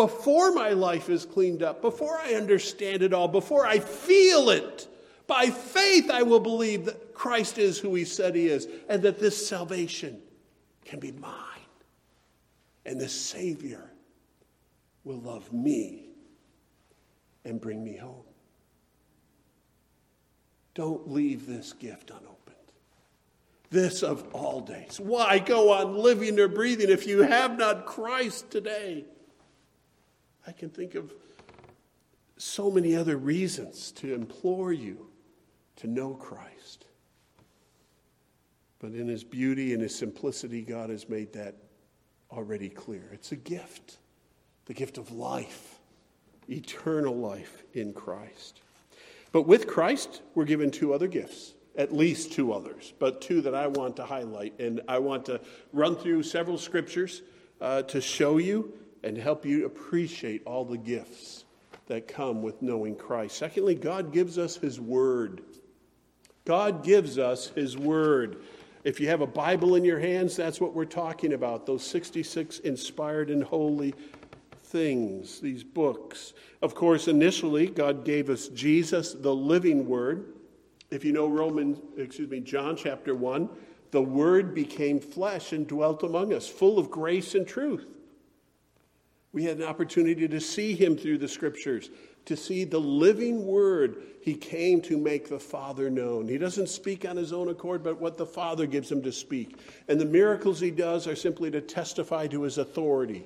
before 0.00 0.50
my 0.54 0.70
life 0.70 1.10
is 1.10 1.26
cleaned 1.26 1.62
up, 1.62 1.82
before 1.82 2.16
I 2.16 2.32
understand 2.32 3.02
it 3.02 3.12
all, 3.12 3.28
before 3.28 3.66
I 3.66 3.80
feel 3.80 4.48
it? 4.48 4.88
By 5.26 5.50
faith, 5.50 6.08
I 6.10 6.22
will 6.22 6.40
believe 6.40 6.86
that 6.86 7.12
Christ 7.12 7.58
is 7.58 7.78
who 7.78 7.94
he 7.94 8.06
said 8.06 8.34
he 8.34 8.46
is, 8.46 8.66
and 8.88 9.02
that 9.02 9.20
this 9.20 9.46
salvation 9.46 10.22
can 10.86 11.00
be 11.00 11.12
mine. 11.12 11.34
And 12.86 12.98
the 12.98 13.10
Savior 13.10 13.92
will 15.04 15.20
love 15.20 15.52
me 15.52 16.06
and 17.44 17.60
bring 17.60 17.84
me 17.84 17.94
home. 17.94 18.24
Don't 20.72 21.10
leave 21.10 21.46
this 21.46 21.74
gift 21.74 22.08
unopened. 22.08 22.56
This 23.68 24.02
of 24.02 24.26
all 24.32 24.62
days. 24.62 24.98
Why 24.98 25.40
go 25.40 25.74
on 25.74 25.98
living 25.98 26.40
or 26.40 26.48
breathing 26.48 26.88
if 26.88 27.06
you 27.06 27.20
have 27.20 27.58
not 27.58 27.84
Christ 27.84 28.50
today? 28.50 29.04
I 30.46 30.52
can 30.52 30.70
think 30.70 30.94
of 30.94 31.12
so 32.36 32.70
many 32.70 32.96
other 32.96 33.16
reasons 33.16 33.92
to 33.92 34.14
implore 34.14 34.72
you 34.72 35.08
to 35.76 35.86
know 35.86 36.14
Christ. 36.14 36.86
But 38.78 38.92
in 38.92 39.08
his 39.08 39.24
beauty 39.24 39.74
and 39.74 39.82
his 39.82 39.94
simplicity, 39.94 40.62
God 40.62 40.88
has 40.88 41.08
made 41.08 41.32
that 41.34 41.54
already 42.32 42.70
clear. 42.70 43.10
It's 43.12 43.32
a 43.32 43.36
gift, 43.36 43.98
the 44.64 44.74
gift 44.74 44.96
of 44.96 45.12
life, 45.12 45.78
eternal 46.48 47.14
life 47.14 47.62
in 47.74 47.92
Christ. 47.92 48.62
But 49.32 49.42
with 49.42 49.66
Christ, 49.66 50.22
we're 50.34 50.44
given 50.44 50.70
two 50.70 50.94
other 50.94 51.08
gifts, 51.08 51.54
at 51.76 51.94
least 51.94 52.32
two 52.32 52.52
others, 52.52 52.94
but 52.98 53.20
two 53.20 53.42
that 53.42 53.54
I 53.54 53.66
want 53.66 53.96
to 53.96 54.04
highlight. 54.04 54.58
And 54.58 54.80
I 54.88 54.98
want 54.98 55.26
to 55.26 55.40
run 55.72 55.94
through 55.94 56.22
several 56.22 56.56
scriptures 56.56 57.22
uh, 57.60 57.82
to 57.82 58.00
show 58.00 58.38
you 58.38 58.72
and 59.02 59.16
help 59.16 59.44
you 59.44 59.66
appreciate 59.66 60.42
all 60.46 60.64
the 60.64 60.78
gifts 60.78 61.44
that 61.86 62.06
come 62.06 62.42
with 62.42 62.62
knowing 62.62 62.94
Christ. 62.94 63.36
Secondly, 63.36 63.74
God 63.74 64.12
gives 64.12 64.38
us 64.38 64.56
His 64.56 64.80
Word. 64.80 65.42
God 66.44 66.84
gives 66.84 67.18
us 67.18 67.48
His 67.48 67.76
Word. 67.76 68.42
If 68.84 69.00
you 69.00 69.08
have 69.08 69.20
a 69.20 69.26
Bible 69.26 69.74
in 69.74 69.84
your 69.84 69.98
hands, 69.98 70.36
that's 70.36 70.60
what 70.60 70.74
we're 70.74 70.84
talking 70.84 71.32
about 71.32 71.66
those 71.66 71.84
66 71.84 72.60
inspired 72.60 73.30
and 73.30 73.42
holy 73.42 73.94
things, 74.64 75.40
these 75.40 75.64
books. 75.64 76.32
Of 76.62 76.74
course, 76.74 77.08
initially, 77.08 77.66
God 77.66 78.04
gave 78.04 78.30
us 78.30 78.48
Jesus, 78.48 79.12
the 79.12 79.34
living 79.34 79.86
Word. 79.86 80.34
If 80.90 81.04
you 81.04 81.12
know 81.12 81.28
Romans, 81.28 81.78
excuse 81.96 82.30
me, 82.30 82.40
John 82.40 82.76
chapter 82.76 83.14
1, 83.14 83.48
the 83.90 84.02
Word 84.02 84.54
became 84.54 85.00
flesh 85.00 85.52
and 85.52 85.66
dwelt 85.66 86.02
among 86.04 86.32
us, 86.32 86.48
full 86.48 86.78
of 86.78 86.90
grace 86.90 87.34
and 87.34 87.46
truth. 87.46 87.86
We 89.32 89.44
had 89.44 89.58
an 89.58 89.64
opportunity 89.64 90.26
to 90.26 90.40
see 90.40 90.74
him 90.74 90.96
through 90.96 91.18
the 91.18 91.28
scriptures, 91.28 91.90
to 92.24 92.36
see 92.36 92.64
the 92.64 92.80
living 92.80 93.46
word. 93.46 94.02
He 94.22 94.34
came 94.34 94.80
to 94.82 94.98
make 94.98 95.28
the 95.28 95.38
Father 95.38 95.88
known. 95.88 96.26
He 96.26 96.36
doesn't 96.36 96.68
speak 96.68 97.08
on 97.08 97.16
his 97.16 97.32
own 97.32 97.48
accord, 97.48 97.82
but 97.84 98.00
what 98.00 98.16
the 98.16 98.26
Father 98.26 98.66
gives 98.66 98.90
him 98.90 99.02
to 99.02 99.12
speak. 99.12 99.56
And 99.88 100.00
the 100.00 100.04
miracles 100.04 100.58
he 100.58 100.70
does 100.70 101.06
are 101.06 101.16
simply 101.16 101.50
to 101.52 101.60
testify 101.60 102.26
to 102.26 102.42
his 102.42 102.58
authority. 102.58 103.24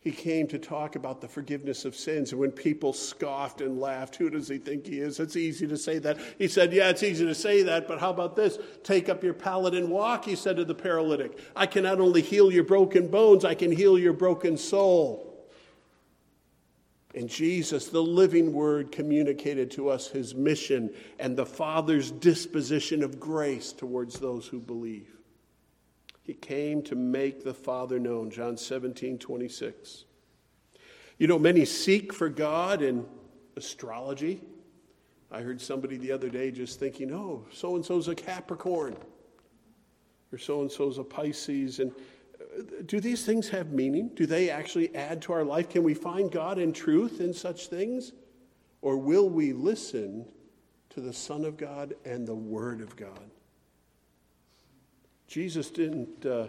He 0.00 0.12
came 0.12 0.46
to 0.48 0.58
talk 0.58 0.94
about 0.94 1.20
the 1.20 1.26
forgiveness 1.26 1.84
of 1.84 1.96
sins. 1.96 2.30
And 2.30 2.40
when 2.40 2.52
people 2.52 2.92
scoffed 2.92 3.60
and 3.60 3.80
laughed, 3.80 4.14
who 4.14 4.30
does 4.30 4.48
he 4.48 4.58
think 4.58 4.86
he 4.86 5.00
is? 5.00 5.18
It's 5.18 5.34
easy 5.34 5.66
to 5.66 5.76
say 5.76 5.98
that. 5.98 6.18
He 6.38 6.46
said, 6.46 6.72
Yeah, 6.72 6.90
it's 6.90 7.02
easy 7.02 7.26
to 7.26 7.34
say 7.34 7.64
that, 7.64 7.88
but 7.88 7.98
how 7.98 8.10
about 8.10 8.36
this? 8.36 8.58
Take 8.84 9.08
up 9.08 9.24
your 9.24 9.34
pallet 9.34 9.74
and 9.74 9.90
walk, 9.90 10.24
he 10.24 10.36
said 10.36 10.56
to 10.56 10.64
the 10.64 10.74
paralytic. 10.74 11.38
I 11.56 11.66
can 11.66 11.82
not 11.82 12.00
only 12.00 12.22
heal 12.22 12.52
your 12.52 12.64
broken 12.64 13.08
bones, 13.08 13.44
I 13.44 13.54
can 13.54 13.72
heal 13.72 13.98
your 13.98 14.12
broken 14.12 14.56
soul. 14.56 15.24
And 17.14 17.28
Jesus, 17.28 17.88
the 17.88 18.02
living 18.02 18.52
word, 18.52 18.92
communicated 18.92 19.72
to 19.72 19.88
us 19.88 20.06
his 20.06 20.34
mission 20.34 20.94
and 21.18 21.36
the 21.36 21.46
Father's 21.46 22.12
disposition 22.12 23.02
of 23.02 23.18
grace 23.18 23.72
towards 23.72 24.20
those 24.20 24.46
who 24.46 24.60
believe. 24.60 25.17
He 26.28 26.34
came 26.34 26.82
to 26.82 26.94
make 26.94 27.42
the 27.42 27.54
Father 27.54 27.98
known. 27.98 28.30
John 28.30 28.58
17, 28.58 29.16
26. 29.16 30.04
You 31.16 31.26
know, 31.26 31.38
many 31.38 31.64
seek 31.64 32.12
for 32.12 32.28
God 32.28 32.82
in 32.82 33.06
astrology. 33.56 34.42
I 35.32 35.40
heard 35.40 35.58
somebody 35.58 35.96
the 35.96 36.12
other 36.12 36.28
day 36.28 36.50
just 36.50 36.78
thinking, 36.78 37.14
oh, 37.14 37.46
so 37.50 37.76
and 37.76 37.84
so's 37.84 38.08
a 38.08 38.14
Capricorn, 38.14 38.94
or 40.30 40.36
so 40.36 40.60
and 40.60 40.70
so's 40.70 40.98
a 40.98 41.02
Pisces. 41.02 41.80
And 41.80 41.92
uh, 42.38 42.82
do 42.84 43.00
these 43.00 43.24
things 43.24 43.48
have 43.48 43.72
meaning? 43.72 44.10
Do 44.14 44.26
they 44.26 44.50
actually 44.50 44.94
add 44.94 45.22
to 45.22 45.32
our 45.32 45.44
life? 45.44 45.70
Can 45.70 45.82
we 45.82 45.94
find 45.94 46.30
God 46.30 46.58
and 46.58 46.74
truth 46.74 47.22
in 47.22 47.32
such 47.32 47.68
things? 47.68 48.12
Or 48.82 48.98
will 48.98 49.30
we 49.30 49.54
listen 49.54 50.26
to 50.90 51.00
the 51.00 51.14
Son 51.14 51.46
of 51.46 51.56
God 51.56 51.94
and 52.04 52.28
the 52.28 52.34
Word 52.34 52.82
of 52.82 52.96
God? 52.96 53.30
Jesus 55.28 55.70
didn't 55.70 56.24
uh, 56.24 56.46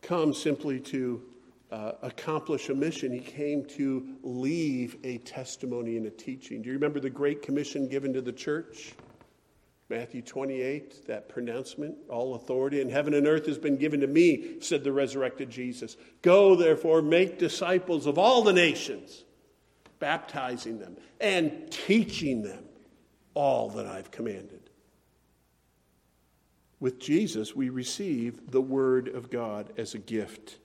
come 0.00 0.32
simply 0.32 0.78
to 0.80 1.22
uh, 1.72 1.92
accomplish 2.02 2.68
a 2.68 2.74
mission, 2.74 3.10
he 3.10 3.18
came 3.18 3.64
to 3.64 4.06
leave 4.22 4.96
a 5.02 5.18
testimony 5.18 5.96
and 5.96 6.06
a 6.06 6.10
teaching. 6.10 6.62
Do 6.62 6.68
you 6.68 6.74
remember 6.74 7.00
the 7.00 7.10
Great 7.10 7.42
Commission 7.42 7.88
given 7.88 8.12
to 8.12 8.20
the 8.20 8.32
church? 8.32 8.94
Matthew 9.90 10.22
28, 10.22 11.08
that 11.08 11.28
pronouncement, 11.28 11.96
all 12.08 12.36
authority 12.36 12.80
in 12.80 12.88
heaven 12.88 13.12
and 13.14 13.26
earth 13.26 13.46
has 13.46 13.58
been 13.58 13.76
given 13.76 14.00
to 14.00 14.06
me, 14.06 14.60
said 14.60 14.84
the 14.84 14.92
resurrected 14.92 15.50
Jesus. 15.50 15.96
Go, 16.22 16.54
therefore, 16.54 17.02
make 17.02 17.38
disciples 17.38 18.06
of 18.06 18.18
all 18.18 18.42
the 18.42 18.52
nations, 18.52 19.24
baptizing 19.98 20.78
them 20.78 20.96
and 21.20 21.70
teaching 21.70 22.42
them 22.42 22.64
all 23.34 23.68
that 23.70 23.86
I've 23.86 24.10
commanded. 24.10 24.63
With 26.84 26.98
Jesus, 26.98 27.56
we 27.56 27.70
receive 27.70 28.50
the 28.50 28.60
Word 28.60 29.08
of 29.08 29.30
God 29.30 29.72
as 29.78 29.94
a 29.94 29.98
gift. 29.98 30.58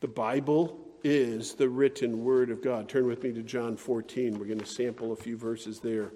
The 0.00 0.08
Bible 0.08 0.78
is 1.02 1.54
the 1.54 1.70
written 1.70 2.22
Word 2.22 2.50
of 2.50 2.62
God. 2.62 2.86
Turn 2.86 3.06
with 3.06 3.22
me 3.22 3.32
to 3.32 3.42
John 3.42 3.78
14. 3.78 4.38
We're 4.38 4.44
going 4.44 4.60
to 4.60 4.66
sample 4.66 5.12
a 5.12 5.16
few 5.16 5.38
verses 5.38 5.80
there 5.80 6.10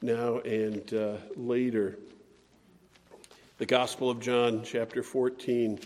now 0.00 0.38
and 0.38 0.94
uh, 0.94 1.16
later. 1.34 1.98
The 3.58 3.66
Gospel 3.66 4.10
of 4.10 4.20
John, 4.20 4.62
chapter 4.62 5.02
14. 5.02 5.80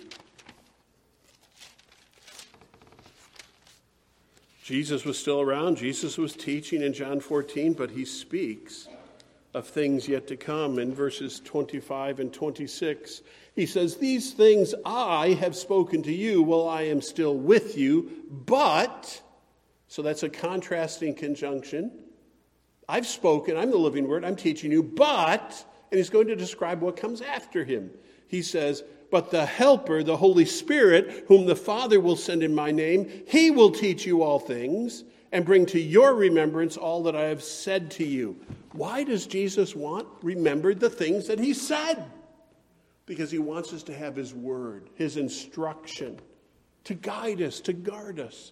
Jesus 4.62 5.07
was 5.07 5.18
still 5.18 5.40
around. 5.40 5.79
Jesus 5.79 6.18
was 6.18 6.35
teaching 6.35 6.83
in 6.83 6.92
John 6.92 7.20
14, 7.20 7.72
but 7.72 7.92
he 7.92 8.05
speaks 8.05 8.87
of 9.55 9.69
things 9.69 10.09
yet 10.09 10.27
to 10.27 10.37
come 10.37 10.79
in 10.79 10.93
verses 10.93 11.40
25 11.45 12.19
and 12.21 12.33
26. 12.33 13.23
He 13.55 13.67
says, 13.67 13.97
These 13.97 14.33
things 14.33 14.75
I 14.85 15.29
have 15.40 15.55
spoken 15.55 16.03
to 16.03 16.12
you 16.12 16.43
while 16.43 16.69
I 16.69 16.83
am 16.83 17.01
still 17.01 17.37
with 17.37 17.79
you, 17.79 18.11
but, 18.31 19.21
so 19.87 20.03
that's 20.03 20.25
a 20.25 20.29
contrasting 20.29 21.14
conjunction. 21.14 21.93
I've 22.88 23.07
spoken, 23.07 23.57
I'm 23.57 23.71
the 23.71 23.79
living 23.79 24.09
word, 24.09 24.25
I'm 24.25 24.37
teaching 24.37 24.73
you, 24.73 24.83
but, 24.83 25.64
and 25.90 25.99
he's 25.99 26.11
going 26.11 26.27
to 26.27 26.37
describe 26.37 26.81
what 26.81 26.97
comes 26.97 27.23
after 27.23 27.64
him. 27.64 27.90
He 28.27 28.43
says, 28.43 28.83
But 29.12 29.31
the 29.31 29.47
Helper, 29.47 30.03
the 30.03 30.17
Holy 30.17 30.45
Spirit, 30.45 31.25
whom 31.29 31.47
the 31.47 31.57
Father 31.57 32.01
will 32.01 32.17
send 32.17 32.43
in 32.43 32.55
my 32.55 32.73
name, 32.73 33.23
he 33.29 33.53
will 33.53 33.71
teach 33.71 34.05
you 34.05 34.23
all 34.23 34.40
things 34.40 35.05
and 35.31 35.45
bring 35.45 35.67
to 35.67 35.81
your 35.81 36.14
remembrance 36.14 36.77
all 36.77 37.05
that 37.05 37.17
I 37.17 37.23
have 37.23 37.43
said 37.43 37.90
to 37.93 38.05
you. 38.05 38.37
Why 38.75 39.05
does 39.05 39.29
Jesus 39.29 39.77
want 39.77 40.09
remembered 40.21 40.81
the 40.81 40.91
things 40.91 41.29
that 41.29 41.39
he 41.39 41.55
said? 41.55 42.11
Because 43.07 43.31
he 43.31 43.39
wants 43.39 43.73
us 43.73 43.85
to 43.85 43.95
have 43.95 44.17
his 44.17 44.35
word, 44.35 44.91
his 44.97 45.17
instruction, 45.17 46.19
to 46.83 46.95
guide 46.95 47.41
us, 47.41 47.61
to 47.61 47.73
guard 47.73 48.19
us. 48.19 48.51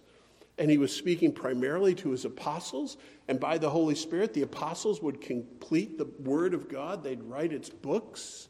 And 0.57 0.71
he 0.71 0.77
was 0.77 0.95
speaking 0.95 1.33
primarily 1.33 1.93
to 1.95 2.11
his 2.11 2.23
apostles, 2.23 2.95
and 3.27 3.37
by 3.37 3.57
the 3.57 3.69
Holy 3.69 3.95
Spirit, 3.95 4.33
the 4.33 4.43
apostles 4.43 5.01
would 5.01 5.19
complete 5.19 5.97
the 5.97 6.07
word 6.19 6.53
of 6.53 6.69
God, 6.69 7.03
they'd 7.03 7.23
write 7.23 7.51
its 7.51 7.69
books. 7.69 8.47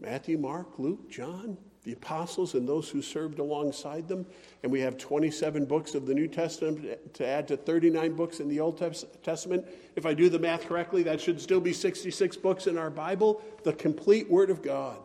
Matthew, 0.00 0.38
Mark, 0.38 0.78
Luke, 0.80 1.08
John, 1.08 1.56
the 1.88 1.94
apostles 1.94 2.52
and 2.52 2.68
those 2.68 2.90
who 2.90 3.00
served 3.00 3.38
alongside 3.38 4.06
them. 4.08 4.26
And 4.62 4.70
we 4.70 4.78
have 4.80 4.98
27 4.98 5.64
books 5.64 5.94
of 5.94 6.04
the 6.04 6.12
New 6.12 6.28
Testament 6.28 7.14
to 7.14 7.26
add 7.26 7.48
to 7.48 7.56
39 7.56 8.12
books 8.12 8.40
in 8.40 8.48
the 8.48 8.60
Old 8.60 8.76
Testament. 9.22 9.66
If 9.96 10.04
I 10.04 10.12
do 10.12 10.28
the 10.28 10.38
math 10.38 10.66
correctly, 10.66 11.02
that 11.04 11.18
should 11.18 11.40
still 11.40 11.62
be 11.62 11.72
66 11.72 12.36
books 12.36 12.66
in 12.66 12.76
our 12.76 12.90
Bible, 12.90 13.40
the 13.62 13.72
complete 13.72 14.30
Word 14.30 14.50
of 14.50 14.60
God 14.60 14.98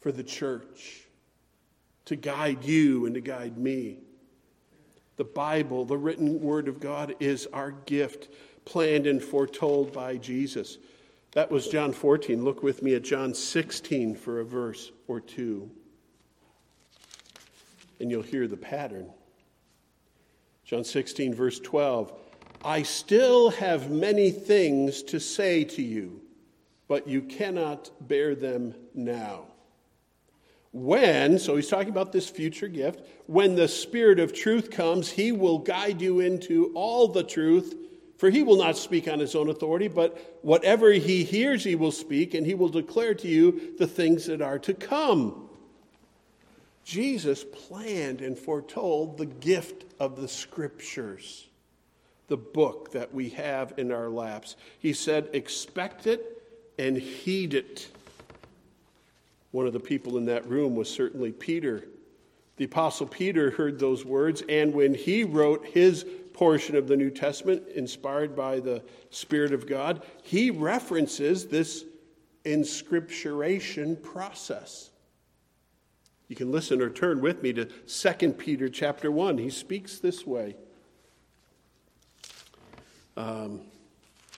for 0.00 0.10
the 0.10 0.24
church 0.24 1.02
to 2.06 2.16
guide 2.16 2.64
you 2.64 3.06
and 3.06 3.14
to 3.14 3.20
guide 3.20 3.56
me. 3.56 3.98
The 5.18 5.24
Bible, 5.24 5.84
the 5.84 5.96
written 5.96 6.40
word 6.40 6.66
of 6.66 6.80
God, 6.80 7.14
is 7.20 7.46
our 7.52 7.70
gift, 7.70 8.28
planned 8.64 9.06
and 9.06 9.22
foretold 9.22 9.92
by 9.92 10.16
Jesus. 10.16 10.78
That 11.34 11.50
was 11.50 11.66
John 11.66 11.92
14. 11.92 12.44
Look 12.44 12.62
with 12.62 12.80
me 12.82 12.94
at 12.94 13.02
John 13.02 13.34
16 13.34 14.14
for 14.14 14.38
a 14.38 14.44
verse 14.44 14.92
or 15.08 15.20
two. 15.20 15.68
And 17.98 18.08
you'll 18.08 18.22
hear 18.22 18.46
the 18.46 18.56
pattern. 18.56 19.10
John 20.64 20.84
16, 20.84 21.34
verse 21.34 21.58
12. 21.58 22.12
I 22.64 22.82
still 22.82 23.50
have 23.50 23.90
many 23.90 24.30
things 24.30 25.02
to 25.02 25.18
say 25.18 25.64
to 25.64 25.82
you, 25.82 26.22
but 26.86 27.08
you 27.08 27.20
cannot 27.20 27.90
bear 28.08 28.36
them 28.36 28.74
now. 28.94 29.46
When, 30.72 31.38
so 31.38 31.56
he's 31.56 31.68
talking 31.68 31.90
about 31.90 32.12
this 32.12 32.28
future 32.28 32.68
gift, 32.68 33.06
when 33.26 33.56
the 33.56 33.68
Spirit 33.68 34.20
of 34.20 34.32
truth 34.32 34.70
comes, 34.70 35.10
he 35.10 35.32
will 35.32 35.58
guide 35.58 36.00
you 36.00 36.20
into 36.20 36.72
all 36.74 37.08
the 37.08 37.22
truth, 37.22 37.74
for 38.16 38.30
he 38.30 38.42
will 38.42 38.56
not 38.56 38.76
speak 38.76 39.08
on 39.08 39.18
his 39.18 39.34
own 39.34 39.48
authority, 39.48 39.88
but 39.88 40.38
whatever 40.42 40.92
he 40.92 41.24
hears, 41.24 41.64
he 41.64 41.74
will 41.74 41.92
speak, 41.92 42.34
and 42.34 42.46
he 42.46 42.54
will 42.54 42.68
declare 42.68 43.14
to 43.14 43.28
you 43.28 43.74
the 43.78 43.86
things 43.86 44.26
that 44.26 44.40
are 44.40 44.58
to 44.60 44.74
come. 44.74 45.48
Jesus 46.84 47.44
planned 47.44 48.20
and 48.20 48.38
foretold 48.38 49.18
the 49.18 49.26
gift 49.26 49.84
of 49.98 50.20
the 50.20 50.28
Scriptures, 50.28 51.48
the 52.28 52.36
book 52.36 52.92
that 52.92 53.12
we 53.12 53.30
have 53.30 53.74
in 53.78 53.90
our 53.90 54.10
laps. 54.10 54.56
He 54.78 54.92
said, 54.92 55.30
Expect 55.32 56.06
it 56.06 56.42
and 56.78 56.96
heed 56.96 57.54
it. 57.54 57.88
One 59.50 59.66
of 59.66 59.72
the 59.72 59.80
people 59.80 60.18
in 60.18 60.26
that 60.26 60.46
room 60.46 60.76
was 60.76 60.90
certainly 60.90 61.32
Peter. 61.32 61.84
The 62.56 62.64
Apostle 62.64 63.06
Peter 63.06 63.50
heard 63.50 63.78
those 63.78 64.04
words, 64.04 64.42
and 64.48 64.72
when 64.72 64.94
he 64.94 65.24
wrote 65.24 65.66
his 65.66 66.04
portion 66.32 66.76
of 66.76 66.86
the 66.86 66.96
New 66.96 67.10
Testament, 67.10 67.64
inspired 67.74 68.36
by 68.36 68.60
the 68.60 68.82
Spirit 69.10 69.52
of 69.52 69.66
God, 69.66 70.02
he 70.22 70.50
references 70.50 71.46
this 71.46 71.84
inscripturation 72.44 73.96
process. 73.96 74.90
You 76.28 76.36
can 76.36 76.52
listen 76.52 76.80
or 76.80 76.90
turn 76.90 77.20
with 77.20 77.42
me 77.42 77.52
to 77.52 77.64
2 77.66 78.32
Peter 78.32 78.68
chapter 78.68 79.10
1. 79.10 79.38
He 79.38 79.50
speaks 79.50 79.98
this 79.98 80.26
way. 80.26 80.56
Um, 83.16 83.60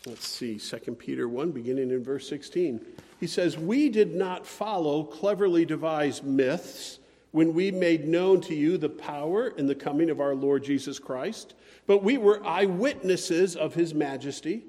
let's 0.07 0.27
see, 0.27 0.59
2 0.59 0.79
Peter 0.95 1.29
1, 1.29 1.53
beginning 1.53 1.91
in 1.91 2.03
verse 2.03 2.29
16. 2.29 2.85
He 3.21 3.27
says, 3.27 3.57
We 3.57 3.89
did 3.89 4.15
not 4.15 4.47
follow 4.47 5.05
cleverly 5.05 5.65
devised 5.65 6.25
myths 6.25 6.99
when 7.33 7.53
we 7.53 7.71
made 7.71 8.07
known 8.07 8.41
to 8.43 8.55
you 8.55 8.79
the 8.79 8.89
power 8.89 9.49
and 9.59 9.69
the 9.69 9.75
coming 9.75 10.11
of 10.11 10.21
our 10.21 10.35
Lord 10.35 10.65
Jesus 10.65 10.99
Christ, 10.99 11.55
but 11.87 12.03
we 12.03 12.19
were 12.19 12.45
eyewitnesses 12.47 13.57
of 13.57 13.75
his 13.75 13.95
majesty. 13.95 14.65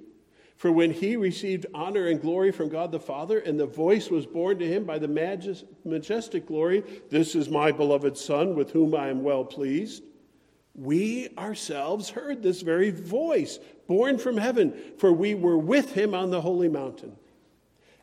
For 0.58 0.72
when 0.72 0.92
he 0.92 1.16
received 1.16 1.68
honor 1.74 2.08
and 2.08 2.20
glory 2.20 2.52
from 2.52 2.70
God 2.70 2.92
the 2.92 3.00
Father, 3.00 3.40
and 3.40 3.60
the 3.60 3.68
voice 3.68 4.10
was 4.10 4.26
borne 4.26 4.58
to 4.58 4.68
him 4.68 4.86
by 4.86 4.98
the 4.98 5.08
majestic 5.86 6.48
glory, 6.48 6.84
This 7.12 7.36
is 7.36 7.48
my 7.48 7.72
beloved 7.72 8.18
Son, 8.18 8.56
with 8.56 8.72
whom 8.72 8.96
I 8.96 9.10
am 9.10 9.22
well 9.22 9.46
pleased. 9.46 10.04
We 10.74 11.30
ourselves 11.38 12.10
heard 12.10 12.42
this 12.42 12.62
very 12.62 12.90
voice, 12.90 13.60
borne 13.88 14.18
from 14.18 14.38
heaven, 14.38 14.74
for 14.98 15.12
we 15.12 15.36
were 15.36 15.58
with 15.58 15.94
him 15.94 16.16
on 16.16 16.32
the 16.32 16.42
holy 16.42 16.70
mountain. 16.70 17.16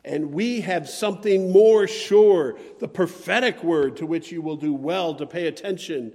And 0.05 0.33
we 0.33 0.61
have 0.61 0.87
something 0.87 1.51
more 1.51 1.87
sure, 1.87 2.59
the 2.77 2.87
prophetic 2.87 3.63
word 3.63 3.97
to 3.97 4.05
which 4.05 4.31
you 4.31 4.39
will 4.39 4.55
do 4.55 4.71
well 4.71 5.15
to 5.15 5.25
pay 5.25 5.47
attention 5.47 6.13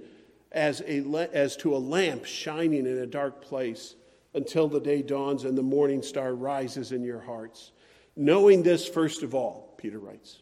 as, 0.49 0.81
a, 0.87 1.03
as 1.33 1.57
to 1.57 1.75
a 1.75 1.77
lamp 1.77 2.23
shining 2.23 2.85
in 2.85 2.97
a 2.97 3.05
dark 3.05 3.41
place 3.41 3.95
until 4.33 4.69
the 4.69 4.79
day 4.79 5.01
dawns 5.01 5.43
and 5.43 5.57
the 5.57 5.61
morning 5.61 6.01
star 6.01 6.33
rises 6.33 6.93
in 6.93 7.03
your 7.03 7.19
hearts. 7.19 7.73
Knowing 8.15 8.63
this, 8.63 8.87
first 8.87 9.23
of 9.23 9.35
all, 9.35 9.75
Peter 9.77 9.99
writes, 9.99 10.41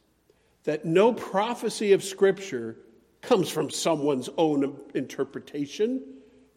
that 0.65 0.85
no 0.85 1.11
prophecy 1.11 1.93
of 1.93 2.03
Scripture 2.03 2.77
comes 3.21 3.49
from 3.49 3.71
someone's 3.71 4.29
own 4.37 4.79
interpretation, 4.93 6.03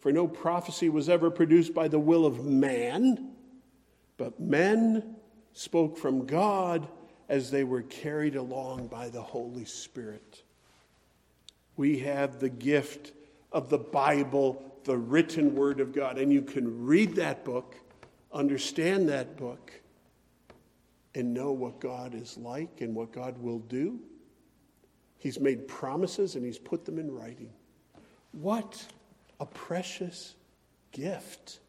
for 0.01 0.13
no 0.13 0.29
prophecy 0.29 0.91
was 0.91 1.09
ever 1.09 1.31
produced 1.31 1.73
by 1.73 1.89
the 1.89 1.99
will 1.99 2.27
of 2.27 2.45
man, 2.45 3.31
but 4.19 4.39
men 4.39 5.17
spoke 5.53 5.97
from 5.99 6.27
God 6.27 6.89
as 7.29 7.51
they 7.51 7.65
were 7.65 7.83
carried 7.83 8.37
along 8.37 8.89
by 8.89 9.09
the 9.09 9.23
Holy 9.23 9.65
Spirit. 9.65 10.43
We 11.77 12.01
have 12.01 12.41
the 12.41 12.49
gift 12.49 13.13
of 13.51 13.69
the 13.69 13.79
Bible, 13.79 14.81
the 14.85 14.97
written 14.97 15.55
Word 15.55 15.81
of 15.81 15.93
God, 15.93 16.19
and 16.19 16.33
you 16.33 16.43
can 16.43 16.85
read 16.85 17.17
that 17.17 17.45
book, 17.45 17.77
understand 18.33 19.09
that 19.09 19.37
book, 19.37 19.73
and 21.15 21.35
know 21.35 21.53
what 21.53 21.81
God 21.81 22.15
is 22.15 22.37
like 22.39 22.81
and 22.81 22.95
what 22.95 23.13
God 23.13 23.39
will 23.39 23.59
do. 23.59 24.01
He's 25.19 25.39
made 25.39 25.69
promises 25.69 26.35
and 26.35 26.45
He's 26.45 26.59
put 26.59 26.85
them 26.85 26.99
in 26.99 27.11
writing. 27.11 27.53
What 28.33 28.85
a 29.39 29.47
precious 29.47 30.35
gift 30.91 31.61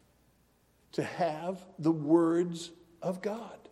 to 0.92 1.02
have 1.02 1.64
the 1.78 1.92
words 1.92 2.70
of 3.02 3.20
God 3.20 3.63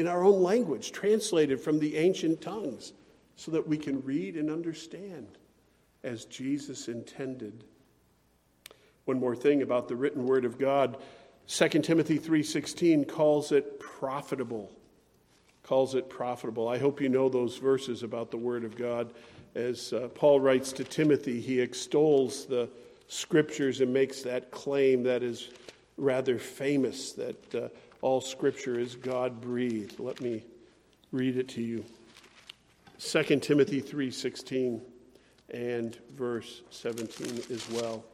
in 0.00 0.08
our 0.08 0.24
own 0.24 0.42
language, 0.42 0.92
translated 0.92 1.60
from 1.60 1.78
the 1.78 1.98
ancient 1.98 2.40
tongues, 2.40 2.94
so 3.36 3.50
that 3.50 3.68
we 3.68 3.76
can 3.76 4.02
read 4.02 4.34
and 4.34 4.50
understand 4.50 5.28
as 6.02 6.24
Jesus 6.24 6.88
intended. 6.88 7.64
One 9.04 9.20
more 9.20 9.36
thing 9.36 9.60
about 9.60 9.88
the 9.88 9.96
written 9.96 10.26
word 10.26 10.46
of 10.46 10.58
God, 10.58 10.96
2 11.46 11.82
Timothy 11.82 12.16
3:16 12.16 13.04
calls 13.04 13.52
it 13.52 13.78
profitable. 13.78 14.72
Calls 15.62 15.94
it 15.94 16.08
profitable. 16.08 16.66
I 16.66 16.78
hope 16.78 17.00
you 17.00 17.10
know 17.10 17.28
those 17.28 17.58
verses 17.58 18.02
about 18.02 18.30
the 18.30 18.38
word 18.38 18.64
of 18.64 18.76
God. 18.76 19.12
As 19.54 19.92
uh, 19.92 20.08
Paul 20.14 20.40
writes 20.40 20.72
to 20.72 20.84
Timothy, 20.84 21.42
he 21.42 21.60
extols 21.60 22.46
the 22.46 22.70
scriptures 23.06 23.82
and 23.82 23.92
makes 23.92 24.22
that 24.22 24.50
claim 24.50 25.02
that 25.02 25.22
is 25.22 25.50
rather 25.98 26.38
famous 26.38 27.12
that 27.12 27.54
uh, 27.54 27.68
all 28.02 28.20
scripture 28.20 28.78
is 28.78 28.96
God 28.96 29.40
breathed. 29.40 30.00
Let 30.00 30.20
me 30.20 30.44
read 31.12 31.36
it 31.36 31.48
to 31.50 31.62
you. 31.62 31.84
2 32.98 33.40
Timothy 33.40 33.80
3:16 33.80 34.80
and 35.50 35.96
verse 36.14 36.62
17 36.70 37.42
as 37.50 37.68
well. 37.70 38.04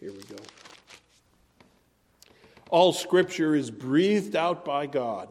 Here 0.00 0.12
we 0.12 0.22
go. 0.22 0.42
All 2.70 2.92
scripture 2.92 3.54
is 3.54 3.70
breathed 3.70 4.36
out 4.36 4.64
by 4.64 4.86
God 4.86 5.28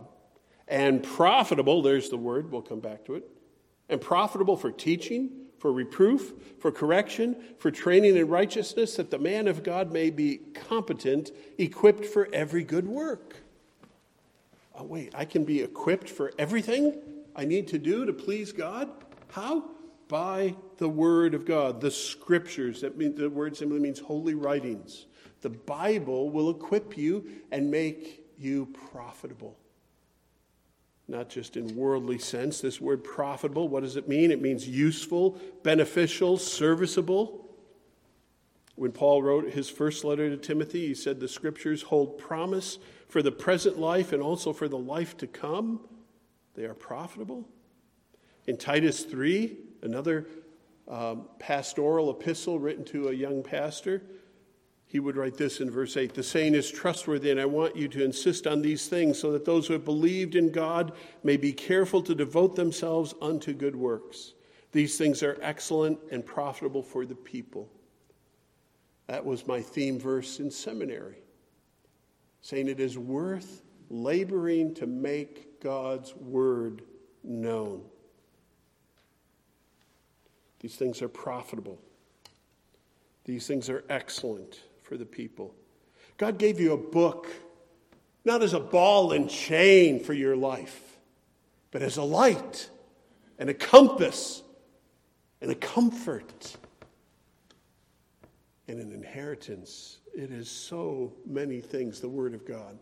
and 0.68 1.04
profitable, 1.04 1.82
there's 1.82 2.10
the 2.10 2.18
word, 2.18 2.52
we'll 2.52 2.62
come 2.62 2.80
back 2.80 3.06
to 3.06 3.16
it, 3.16 3.30
and 3.89 4.00
profitable 4.00 4.56
for 4.56 4.72
teaching, 4.72 5.30
for 5.63 5.71
reproof, 5.71 6.34
for 6.60 6.73
correction, 6.73 7.38
for 7.58 7.71
training 7.71 8.17
in 8.17 8.28
righteousness, 8.28 8.97
that 8.97 9.10
the 9.10 9.17
man 9.17 9.47
of 9.47 9.63
God 9.63 9.93
may 9.93 10.10
be 10.10 10.39
competent, 10.54 11.32
equipped 11.58 12.06
for 12.06 12.28
every 12.34 12.65
good 12.65 12.86
work. 12.86 13.38
Oh, 14.76 14.84
wait, 14.84 15.13
I 15.15 15.23
can 15.23 15.45
be 15.45 15.62
equipped 15.62 16.10
for 16.10 16.34
everything 16.38 16.99
I 17.34 17.45
need 17.45 17.69
to 17.69 17.80
do 17.80 18.06
to 18.06 18.12
please 18.12 18.52
God? 18.52 18.89
How? 19.32 19.69
By 20.10 20.54
the 20.80 20.89
Word 20.89 21.34
of 21.34 21.45
God, 21.45 21.80
the 21.80 21.91
Scriptures. 21.91 22.82
That 22.82 22.97
means 22.97 23.17
the 23.17 23.30
word 23.30 23.56
simply 23.56 23.80
means 23.80 23.99
holy 23.99 24.34
writings. 24.34 25.06
The 25.39 25.52
Bible 25.52 26.30
will 26.30 26.49
equip 26.49 26.97
you 26.97 27.26
and 27.54 27.71
make 27.71 28.26
you 28.38 28.65
profitable 28.91 29.58
not 31.08 31.30
just 31.30 31.58
in 31.58 31.76
worldly 31.76 32.18
sense. 32.18 32.62
This 32.62 32.80
word 32.80 33.04
profitable, 33.04 33.68
what 33.68 33.84
does 33.84 33.96
it 33.96 34.08
mean? 34.08 34.32
It 34.32 34.42
means 34.42 34.68
useful, 34.68 35.39
beneficial, 35.63 36.38
serviceable. 36.38 37.39
When 38.76 38.92
Paul 38.92 39.22
wrote 39.22 39.52
his 39.52 39.70
first 39.70 40.04
letter 40.04 40.30
to 40.30 40.38
Timothy, 40.38 40.88
he 40.88 40.96
said 40.96 41.20
the 41.20 41.28
scriptures 41.28 41.84
hold 41.84 42.18
promise 42.18 42.80
for 43.08 43.22
the 43.22 43.32
present 43.32 43.78
life 43.78 44.13
and 44.13 44.24
also 44.24 44.54
for 44.54 44.68
the 44.68 44.78
life 44.78 45.16
to 45.18 45.28
come. 45.28 45.82
They 46.56 46.63
are 46.63 46.74
profitable. 46.74 47.48
In 48.48 48.58
Titus 48.58 49.04
3, 49.04 49.56
another 49.84 50.28
um, 50.88 51.26
pastoral 51.39 52.10
epistle 52.10 52.60
written 52.60 52.84
to 52.86 53.10
a 53.10 53.13
young 53.13 53.44
pastor, 53.44 54.02
he 54.93 54.99
would 54.99 55.17
write 55.17 55.38
this 55.38 55.60
in 55.60 55.71
verse 55.71 55.97
8 55.97 56.13
The 56.13 56.21
saying 56.21 56.53
is 56.53 56.69
trustworthy, 56.69 57.32
and 57.32 57.41
I 57.41 57.45
want 57.45 57.75
you 57.75 57.88
to 57.88 58.03
insist 58.03 58.45
on 58.45 58.62
these 58.62 58.88
things 58.88 59.17
so 59.17 59.32
that 59.32 59.43
those 59.43 59.65
who 59.65 59.73
have 59.73 59.84
believed 59.84 60.36
in 60.36 60.51
God 60.51 60.93
may 61.23 61.36
be 61.36 61.51
careful 61.51 62.03
to 62.03 62.13
devote 62.13 62.56
themselves 62.56 63.15
unto 63.19 63.53
good 63.53 63.75
works. 63.75 64.34
These 64.71 64.95
things 64.95 65.23
are 65.23 65.39
excellent 65.41 65.97
and 66.12 66.23
profitable 66.23 66.84
for 66.84 67.08
the 67.08 67.15
people. 67.15 67.67
That 69.08 69.25
was 69.25 69.47
my 69.47 69.62
theme 69.62 69.99
verse 69.99 70.39
in 70.39 70.51
seminary, 70.51 71.23
saying 72.41 72.67
it 72.67 72.79
is 72.79 72.95
worth 72.95 73.63
laboring 73.89 74.75
to 74.75 74.86
make 74.86 75.60
God's 75.60 76.15
word 76.15 76.84
known. 77.23 77.82
These 80.60 80.75
things 80.75 81.01
are 81.01 81.10
profitable. 81.10 81.79
These 83.25 83.47
things 83.47 83.71
are 83.71 83.84
excellent 83.89 84.60
for 84.84 84.98
the 84.98 85.06
people. 85.06 85.56
God 86.17 86.38
gave 86.38 86.60
you 86.60 86.74
a 86.74 86.78
book, 86.78 87.28
not 88.24 88.43
as 88.43 88.54
a 88.54 88.60
ball 88.60 89.13
and 89.13 89.30
chain 89.30 90.00
for 90.00 90.13
your 90.13 90.36
life, 90.36 90.98
but 91.72 91.82
as 91.82 91.98
a 91.98 92.04
light 92.04 92.69
and 93.39 93.50
a 93.50 93.54
compass 93.54 94.43
and 95.41 95.50
a 95.50 95.56
comfort 95.56 96.56
and 98.67 98.80
an 98.80 98.91
inheritance. 98.91 100.00
It 100.15 100.32
is 100.32 100.50
so 100.50 101.13
many 101.26 101.60
things, 101.60 102.00
the 102.00 102.10
Word 102.10 102.34
of 102.34 102.46
God. 102.46 102.78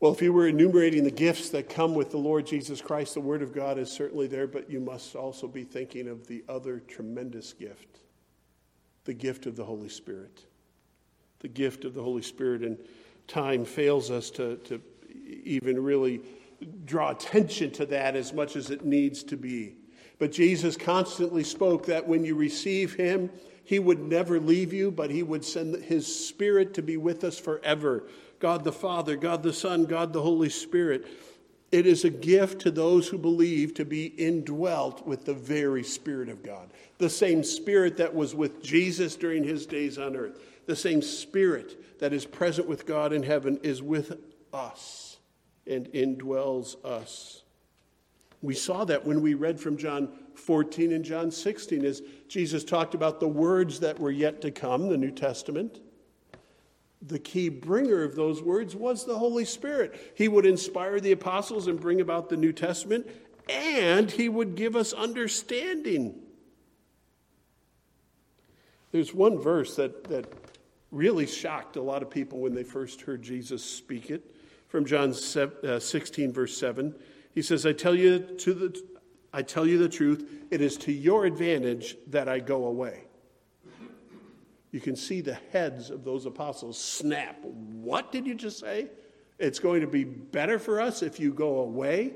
Well, 0.00 0.12
if 0.12 0.22
you 0.22 0.32
were 0.32 0.46
enumerating 0.46 1.02
the 1.02 1.10
gifts 1.10 1.50
that 1.50 1.68
come 1.68 1.94
with 1.94 2.12
the 2.12 2.18
Lord 2.18 2.46
Jesus 2.46 2.80
Christ, 2.80 3.14
the 3.14 3.20
Word 3.20 3.42
of 3.42 3.52
God 3.52 3.78
is 3.78 3.90
certainly 3.90 4.28
there, 4.28 4.46
but 4.46 4.70
you 4.70 4.78
must 4.78 5.16
also 5.16 5.48
be 5.48 5.64
thinking 5.64 6.06
of 6.06 6.28
the 6.28 6.44
other 6.48 6.78
tremendous 6.78 7.52
gift 7.52 7.98
the 9.08 9.14
gift 9.14 9.46
of 9.46 9.56
the 9.56 9.64
Holy 9.64 9.88
Spirit. 9.88 10.44
The 11.40 11.48
gift 11.48 11.86
of 11.86 11.94
the 11.94 12.02
Holy 12.02 12.20
Spirit. 12.20 12.60
And 12.60 12.76
time 13.26 13.64
fails 13.64 14.10
us 14.10 14.28
to, 14.32 14.56
to 14.56 14.82
even 15.44 15.82
really 15.82 16.20
draw 16.84 17.12
attention 17.12 17.70
to 17.70 17.86
that 17.86 18.16
as 18.16 18.34
much 18.34 18.54
as 18.54 18.68
it 18.68 18.84
needs 18.84 19.22
to 19.24 19.38
be. 19.38 19.76
But 20.18 20.30
Jesus 20.30 20.76
constantly 20.76 21.42
spoke 21.42 21.86
that 21.86 22.06
when 22.06 22.22
you 22.22 22.34
receive 22.34 22.96
Him, 22.96 23.30
He 23.64 23.78
would 23.78 24.00
never 24.00 24.38
leave 24.38 24.74
you, 24.74 24.90
but 24.90 25.10
He 25.10 25.22
would 25.22 25.42
send 25.42 25.82
His 25.84 26.06
Spirit 26.06 26.74
to 26.74 26.82
be 26.82 26.98
with 26.98 27.24
us 27.24 27.38
forever. 27.38 28.04
God 28.40 28.62
the 28.62 28.72
Father, 28.72 29.16
God 29.16 29.42
the 29.42 29.54
Son, 29.54 29.86
God 29.86 30.12
the 30.12 30.20
Holy 30.20 30.50
Spirit. 30.50 31.06
It 31.70 31.86
is 31.86 32.04
a 32.04 32.10
gift 32.10 32.62
to 32.62 32.70
those 32.70 33.08
who 33.08 33.18
believe 33.18 33.74
to 33.74 33.84
be 33.84 34.06
indwelt 34.06 35.06
with 35.06 35.26
the 35.26 35.34
very 35.34 35.82
Spirit 35.82 36.30
of 36.30 36.42
God. 36.42 36.70
The 36.96 37.10
same 37.10 37.44
Spirit 37.44 37.98
that 37.98 38.14
was 38.14 38.34
with 38.34 38.62
Jesus 38.62 39.16
during 39.16 39.44
his 39.44 39.66
days 39.66 39.98
on 39.98 40.16
earth, 40.16 40.40
the 40.66 40.76
same 40.76 41.02
Spirit 41.02 42.00
that 42.00 42.12
is 42.12 42.24
present 42.24 42.66
with 42.66 42.86
God 42.86 43.12
in 43.12 43.22
heaven 43.22 43.58
is 43.62 43.82
with 43.82 44.18
us 44.52 45.18
and 45.66 45.86
indwells 45.92 46.82
us. 46.84 47.42
We 48.40 48.54
saw 48.54 48.84
that 48.84 49.04
when 49.04 49.20
we 49.20 49.34
read 49.34 49.60
from 49.60 49.76
John 49.76 50.08
14 50.36 50.92
and 50.92 51.04
John 51.04 51.30
16 51.30 51.84
as 51.84 52.02
Jesus 52.28 52.64
talked 52.64 52.94
about 52.94 53.20
the 53.20 53.28
words 53.28 53.80
that 53.80 53.98
were 53.98 54.12
yet 54.12 54.40
to 54.42 54.50
come, 54.50 54.88
the 54.88 54.96
New 54.96 55.10
Testament 55.10 55.80
the 57.00 57.18
key 57.18 57.48
bringer 57.48 58.02
of 58.02 58.16
those 58.16 58.42
words 58.42 58.74
was 58.74 59.04
the 59.04 59.18
Holy 59.18 59.44
Spirit. 59.44 60.12
He 60.16 60.28
would 60.28 60.46
inspire 60.46 61.00
the 61.00 61.12
apostles 61.12 61.66
and 61.66 61.80
bring 61.80 62.00
about 62.00 62.28
the 62.28 62.36
New 62.36 62.52
Testament, 62.52 63.08
and 63.48 64.10
he 64.10 64.28
would 64.28 64.56
give 64.56 64.74
us 64.74 64.92
understanding. 64.92 66.20
There's 68.90 69.14
one 69.14 69.38
verse 69.38 69.76
that, 69.76 70.04
that 70.04 70.32
really 70.90 71.26
shocked 71.26 71.76
a 71.76 71.82
lot 71.82 72.02
of 72.02 72.10
people 72.10 72.40
when 72.40 72.54
they 72.54 72.64
first 72.64 73.02
heard 73.02 73.22
Jesus 73.22 73.62
speak 73.62 74.10
it 74.10 74.34
from 74.68 74.84
John 74.84 75.14
uh, 75.36 75.78
16, 75.78 76.32
verse 76.32 76.56
7. 76.56 76.94
He 77.34 77.42
says, 77.42 77.64
I 77.64 77.72
tell 77.72 77.94
you 77.94 78.18
to 78.18 78.54
the 78.54 78.82
I 79.30 79.42
tell 79.42 79.66
you 79.66 79.76
the 79.76 79.90
truth, 79.90 80.26
it 80.50 80.62
is 80.62 80.78
to 80.78 80.92
your 80.92 81.26
advantage 81.26 81.98
that 82.06 82.30
I 82.30 82.38
go 82.38 82.64
away 82.64 83.07
you 84.70 84.80
can 84.80 84.96
see 84.96 85.20
the 85.20 85.38
heads 85.52 85.90
of 85.90 86.04
those 86.04 86.26
apostles 86.26 86.78
snap. 86.78 87.38
What 87.42 88.12
did 88.12 88.26
you 88.26 88.34
just 88.34 88.58
say? 88.58 88.88
It's 89.38 89.58
going 89.58 89.80
to 89.80 89.86
be 89.86 90.04
better 90.04 90.58
for 90.58 90.80
us 90.80 91.02
if 91.02 91.18
you 91.20 91.32
go 91.32 91.60
away. 91.60 92.14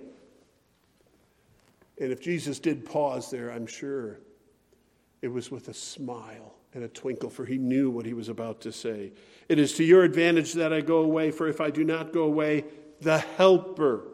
And 2.01 2.11
if 2.11 2.21
Jesus 2.21 2.59
did 2.59 2.85
pause 2.85 3.31
there, 3.31 3.51
I'm 3.51 3.67
sure 3.67 4.19
it 5.23 5.29
was 5.29 5.51
with 5.51 5.69
a 5.69 5.75
smile 5.75 6.55
and 6.75 6.85
a 6.85 6.89
twinkle, 6.89 7.31
for 7.31 7.45
he 7.45 7.59
knew 7.59 7.91
what 7.91 8.07
he 8.07 8.15
was 8.15 8.29
about 8.29 8.61
to 8.63 8.73
say. 8.73 9.13
It 9.49 9.59
is 9.59 9.75
to 9.75 9.85
your 9.85 10.03
advantage 10.03 10.55
that 10.55 10.73
I 10.73 10.81
go 10.81 10.99
away, 10.99 11.31
for 11.31 11.49
if 11.49 11.61
I 11.61 11.71
do 11.71 11.85
not 11.85 12.13
go 12.13 12.23
away, 12.23 12.65
the 13.01 13.19
Helper 13.19 14.09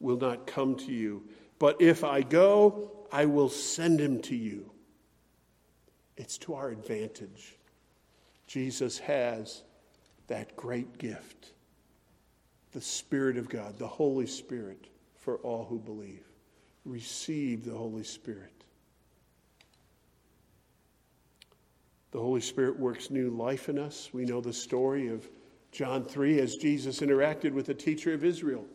will 0.00 0.16
not 0.16 0.46
come 0.46 0.74
to 0.76 0.92
you. 0.92 1.22
But 1.58 1.80
if 1.80 2.04
I 2.04 2.22
go, 2.22 3.06
I 3.10 3.26
will 3.26 3.48
send 3.48 4.00
him 4.00 4.20
to 4.22 4.36
you. 4.36 4.70
It's 6.18 6.36
to 6.38 6.54
our 6.54 6.70
advantage. 6.70 7.56
Jesus 8.46 8.98
has 8.98 9.62
that 10.26 10.54
great 10.56 10.98
gift 10.98 11.52
the 12.72 12.80
Spirit 12.82 13.38
of 13.38 13.48
God, 13.48 13.78
the 13.78 13.86
Holy 13.86 14.26
Spirit, 14.26 14.88
for 15.16 15.36
all 15.38 15.64
who 15.64 15.78
believe. 15.78 16.22
Receive 16.84 17.64
the 17.64 17.74
Holy 17.74 18.04
Spirit. 18.04 18.52
The 22.10 22.20
Holy 22.20 22.42
Spirit 22.42 22.78
works 22.78 23.10
new 23.10 23.30
life 23.30 23.70
in 23.70 23.78
us. 23.78 24.10
We 24.12 24.26
know 24.26 24.42
the 24.42 24.52
story 24.52 25.08
of 25.08 25.26
John 25.72 26.04
3 26.04 26.40
as 26.40 26.56
Jesus 26.56 27.00
interacted 27.00 27.52
with 27.52 27.70
a 27.70 27.74
teacher 27.74 28.12
of 28.12 28.22
Israel 28.22 28.66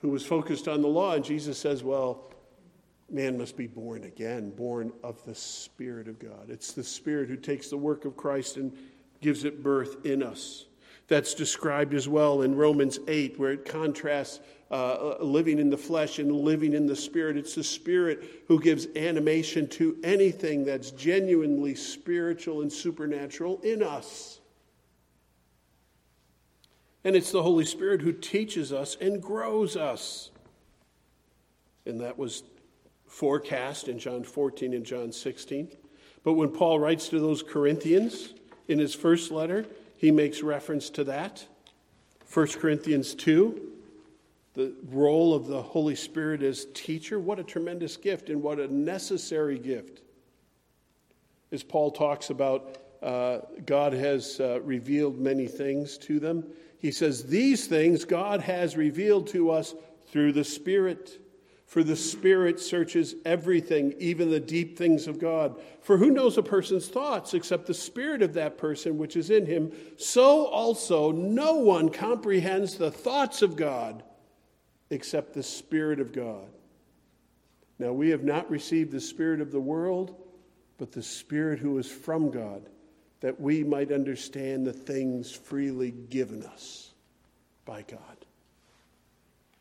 who 0.00 0.08
was 0.08 0.24
focused 0.24 0.66
on 0.66 0.80
the 0.80 0.88
law. 0.88 1.12
And 1.12 1.24
Jesus 1.24 1.58
says, 1.58 1.84
Well, 1.84 2.30
man 3.10 3.38
must 3.38 3.56
be 3.56 3.66
born 3.66 4.04
again, 4.04 4.50
born 4.50 4.92
of 5.02 5.24
the 5.24 5.34
Spirit 5.34 6.08
of 6.08 6.18
God. 6.18 6.48
It's 6.48 6.72
the 6.72 6.84
Spirit 6.84 7.28
who 7.28 7.36
takes 7.36 7.68
the 7.68 7.76
work 7.76 8.04
of 8.04 8.16
Christ 8.16 8.56
and 8.56 8.72
gives 9.20 9.44
it 9.44 9.62
birth 9.62 10.04
in 10.04 10.22
us. 10.22 10.66
That's 11.08 11.34
described 11.34 11.94
as 11.94 12.08
well 12.08 12.42
in 12.42 12.56
Romans 12.56 12.98
8, 13.06 13.38
where 13.38 13.52
it 13.52 13.64
contrasts 13.64 14.40
uh, 14.72 15.16
living 15.20 15.60
in 15.60 15.70
the 15.70 15.76
flesh 15.76 16.18
and 16.18 16.32
living 16.32 16.72
in 16.72 16.86
the 16.86 16.96
Spirit. 16.96 17.36
It's 17.36 17.54
the 17.54 17.62
Spirit 17.62 18.42
who 18.48 18.60
gives 18.60 18.88
animation 18.96 19.68
to 19.68 19.96
anything 20.02 20.64
that's 20.64 20.90
genuinely 20.90 21.76
spiritual 21.76 22.62
and 22.62 22.72
supernatural 22.72 23.60
in 23.62 23.84
us. 23.84 24.40
And 27.04 27.14
it's 27.14 27.30
the 27.30 27.42
Holy 27.42 27.64
Spirit 27.64 28.02
who 28.02 28.12
teaches 28.12 28.72
us 28.72 28.96
and 29.00 29.22
grows 29.22 29.76
us. 29.76 30.32
And 31.86 32.00
that 32.00 32.18
was 32.18 32.42
forecast 33.16 33.88
in 33.88 33.98
John 33.98 34.22
14 34.24 34.74
and 34.74 34.84
John 34.84 35.10
16. 35.10 35.68
But 36.22 36.34
when 36.34 36.50
Paul 36.50 36.78
writes 36.78 37.08
to 37.08 37.18
those 37.18 37.42
Corinthians 37.42 38.34
in 38.68 38.78
his 38.78 38.94
first 38.94 39.30
letter, 39.30 39.64
he 39.96 40.10
makes 40.10 40.42
reference 40.42 40.90
to 40.90 41.04
that. 41.04 41.46
1 42.30 42.46
Corinthians 42.48 43.14
2, 43.14 43.72
the 44.52 44.74
role 44.90 45.32
of 45.32 45.46
the 45.46 45.62
Holy 45.62 45.94
Spirit 45.94 46.42
as 46.42 46.66
teacher. 46.74 47.18
What 47.18 47.38
a 47.38 47.42
tremendous 47.42 47.96
gift 47.96 48.28
and 48.28 48.42
what 48.42 48.58
a 48.58 48.72
necessary 48.72 49.58
gift. 49.58 50.02
As 51.50 51.62
Paul 51.62 51.92
talks 51.92 52.28
about, 52.28 52.76
uh, 53.02 53.38
God 53.64 53.94
has 53.94 54.40
uh, 54.40 54.60
revealed 54.60 55.18
many 55.18 55.46
things 55.46 55.96
to 55.98 56.20
them. 56.20 56.44
He 56.80 56.92
says, 56.92 57.24
These 57.24 57.66
things 57.66 58.04
God 58.04 58.42
has 58.42 58.76
revealed 58.76 59.28
to 59.28 59.52
us 59.52 59.74
through 60.08 60.32
the 60.32 60.44
Spirit. 60.44 61.18
For 61.66 61.82
the 61.82 61.96
Spirit 61.96 62.60
searches 62.60 63.16
everything, 63.24 63.92
even 63.98 64.30
the 64.30 64.38
deep 64.38 64.78
things 64.78 65.08
of 65.08 65.18
God. 65.18 65.60
For 65.80 65.96
who 65.96 66.10
knows 66.10 66.38
a 66.38 66.42
person's 66.42 66.86
thoughts 66.86 67.34
except 67.34 67.66
the 67.66 67.74
Spirit 67.74 68.22
of 68.22 68.34
that 68.34 68.56
person 68.56 68.98
which 68.98 69.16
is 69.16 69.30
in 69.30 69.46
him? 69.46 69.72
So 69.96 70.46
also, 70.46 71.10
no 71.10 71.54
one 71.54 71.88
comprehends 71.88 72.76
the 72.76 72.92
thoughts 72.92 73.42
of 73.42 73.56
God 73.56 74.04
except 74.90 75.34
the 75.34 75.42
Spirit 75.42 75.98
of 75.98 76.12
God. 76.12 76.46
Now, 77.80 77.92
we 77.92 78.10
have 78.10 78.22
not 78.22 78.48
received 78.48 78.92
the 78.92 79.00
Spirit 79.00 79.40
of 79.40 79.50
the 79.50 79.60
world, 79.60 80.14
but 80.78 80.92
the 80.92 81.02
Spirit 81.02 81.58
who 81.58 81.76
is 81.78 81.90
from 81.90 82.30
God, 82.30 82.62
that 83.20 83.40
we 83.40 83.64
might 83.64 83.90
understand 83.90 84.64
the 84.64 84.72
things 84.72 85.32
freely 85.32 85.90
given 85.90 86.44
us 86.44 86.92
by 87.64 87.82
God 87.82 88.15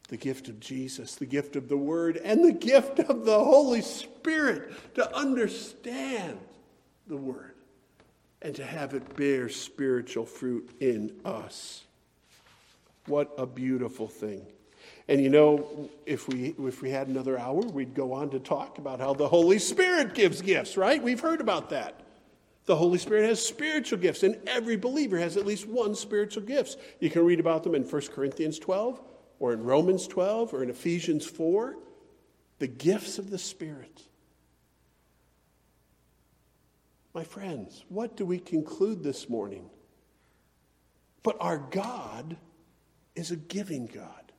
the 0.07 0.17
gift 0.17 0.47
of 0.47 0.59
Jesus, 0.59 1.15
the 1.15 1.25
gift 1.25 1.55
of 1.55 1.67
the 1.67 1.77
Word, 1.77 2.17
and 2.17 2.43
the 2.43 2.51
gift 2.51 2.99
of 2.99 3.25
the 3.25 3.43
Holy 3.43 3.81
Spirit 3.81 4.71
to 4.95 5.15
understand 5.15 6.39
the 7.07 7.17
Word 7.17 7.55
and 8.41 8.55
to 8.55 8.65
have 8.65 8.93
it 8.93 9.15
bear 9.15 9.49
spiritual 9.49 10.25
fruit 10.25 10.69
in 10.79 11.11
us. 11.25 11.83
What 13.07 13.33
a 13.37 13.45
beautiful 13.45 14.07
thing. 14.07 14.45
And 15.07 15.21
you 15.21 15.29
know, 15.29 15.89
if 16.05 16.27
we, 16.27 16.55
if 16.59 16.81
we 16.81 16.89
had 16.89 17.07
another 17.07 17.39
hour, 17.39 17.61
we'd 17.61 17.93
go 17.93 18.13
on 18.13 18.29
to 18.31 18.39
talk 18.39 18.77
about 18.77 18.99
how 18.99 19.13
the 19.13 19.27
Holy 19.27 19.59
Spirit 19.59 20.13
gives 20.13 20.41
gifts, 20.41 20.77
right? 20.77 21.01
We've 21.01 21.19
heard 21.19 21.41
about 21.41 21.69
that. 21.71 22.01
The 22.65 22.75
Holy 22.75 22.97
Spirit 22.97 23.27
has 23.27 23.45
spiritual 23.45 23.99
gifts, 23.99 24.23
and 24.23 24.37
every 24.47 24.75
believer 24.75 25.19
has 25.19 25.37
at 25.37 25.45
least 25.45 25.67
one 25.67 25.93
spiritual 25.93 26.43
gifts. 26.43 26.77
You 26.99 27.11
can 27.11 27.23
read 27.23 27.39
about 27.39 27.63
them 27.63 27.75
in 27.75 27.83
1 27.83 28.01
Corinthians 28.07 28.57
12, 28.57 28.99
or 29.39 29.53
in 29.53 29.63
Romans 29.63 30.07
12 30.07 30.53
or 30.53 30.63
in 30.63 30.69
Ephesians 30.69 31.25
4, 31.25 31.75
the 32.59 32.67
gifts 32.67 33.19
of 33.19 33.29
the 33.29 33.37
Spirit. 33.37 34.03
My 37.13 37.23
friends, 37.23 37.83
what 37.89 38.17
do 38.17 38.25
we 38.25 38.39
conclude 38.39 39.03
this 39.03 39.29
morning? 39.29 39.69
But 41.23 41.37
our 41.39 41.57
God 41.57 42.37
is 43.15 43.31
a 43.31 43.35
giving 43.35 43.87
God. 43.87 44.31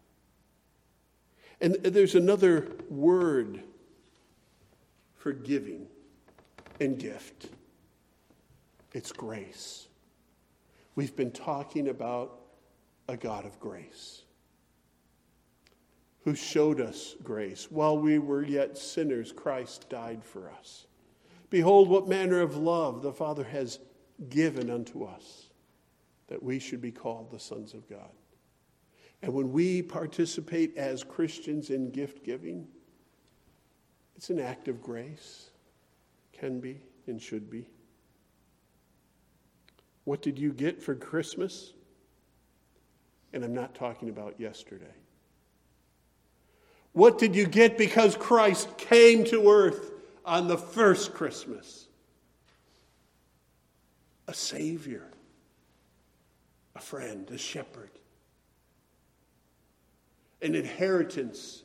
And 1.60 1.74
there's 1.76 2.14
another 2.14 2.70
word 2.90 3.62
for 5.16 5.32
giving 5.32 5.86
and 6.78 6.98
gift. 6.98 7.46
It's 8.92 9.10
grace. 9.10 9.88
We've 10.94 11.16
been 11.16 11.30
talking 11.30 11.88
about 11.88 12.38
a 13.08 13.16
God 13.16 13.46
of 13.46 13.58
grace 13.58 14.22
who 16.26 16.34
showed 16.34 16.80
us 16.80 17.14
grace. 17.22 17.70
While 17.70 17.98
we 17.98 18.18
were 18.18 18.42
yet 18.42 18.76
sinners, 18.76 19.30
Christ 19.30 19.88
died 19.88 20.24
for 20.24 20.50
us. 20.50 20.88
Behold, 21.50 21.88
what 21.88 22.08
manner 22.08 22.40
of 22.40 22.56
love 22.56 23.00
the 23.00 23.12
Father 23.12 23.44
has 23.44 23.78
given 24.28 24.68
unto 24.68 25.04
us, 25.04 25.50
that 26.26 26.42
we 26.42 26.58
should 26.58 26.80
be 26.80 26.90
called 26.90 27.30
the 27.30 27.38
sons 27.38 27.74
of 27.74 27.88
God. 27.88 28.10
And 29.22 29.32
when 29.32 29.52
we 29.52 29.82
participate 29.82 30.76
as 30.76 31.04
Christians 31.04 31.70
in 31.70 31.92
gift 31.92 32.24
giving, 32.24 32.66
it's 34.16 34.30
an 34.30 34.40
act 34.40 34.66
of 34.66 34.82
grace, 34.82 35.50
can 36.32 36.58
be 36.58 36.80
and 37.06 37.22
should 37.22 37.48
be. 37.48 37.70
What 40.02 40.22
did 40.22 40.40
you 40.40 40.52
get 40.52 40.82
for 40.82 40.96
Christmas? 40.96 41.72
And 43.32 43.44
I'm 43.44 43.54
not 43.54 43.76
talking 43.76 44.08
about 44.08 44.40
yesterday. 44.40 44.86
What 46.96 47.18
did 47.18 47.36
you 47.36 47.46
get 47.46 47.76
because 47.76 48.16
Christ 48.16 48.78
came 48.78 49.24
to 49.24 49.50
earth 49.50 49.90
on 50.24 50.48
the 50.48 50.56
first 50.56 51.12
Christmas? 51.12 51.88
A 54.26 54.32
Savior, 54.32 55.06
a 56.74 56.80
friend, 56.80 57.30
a 57.30 57.36
shepherd, 57.36 57.90
an 60.40 60.54
inheritance 60.54 61.64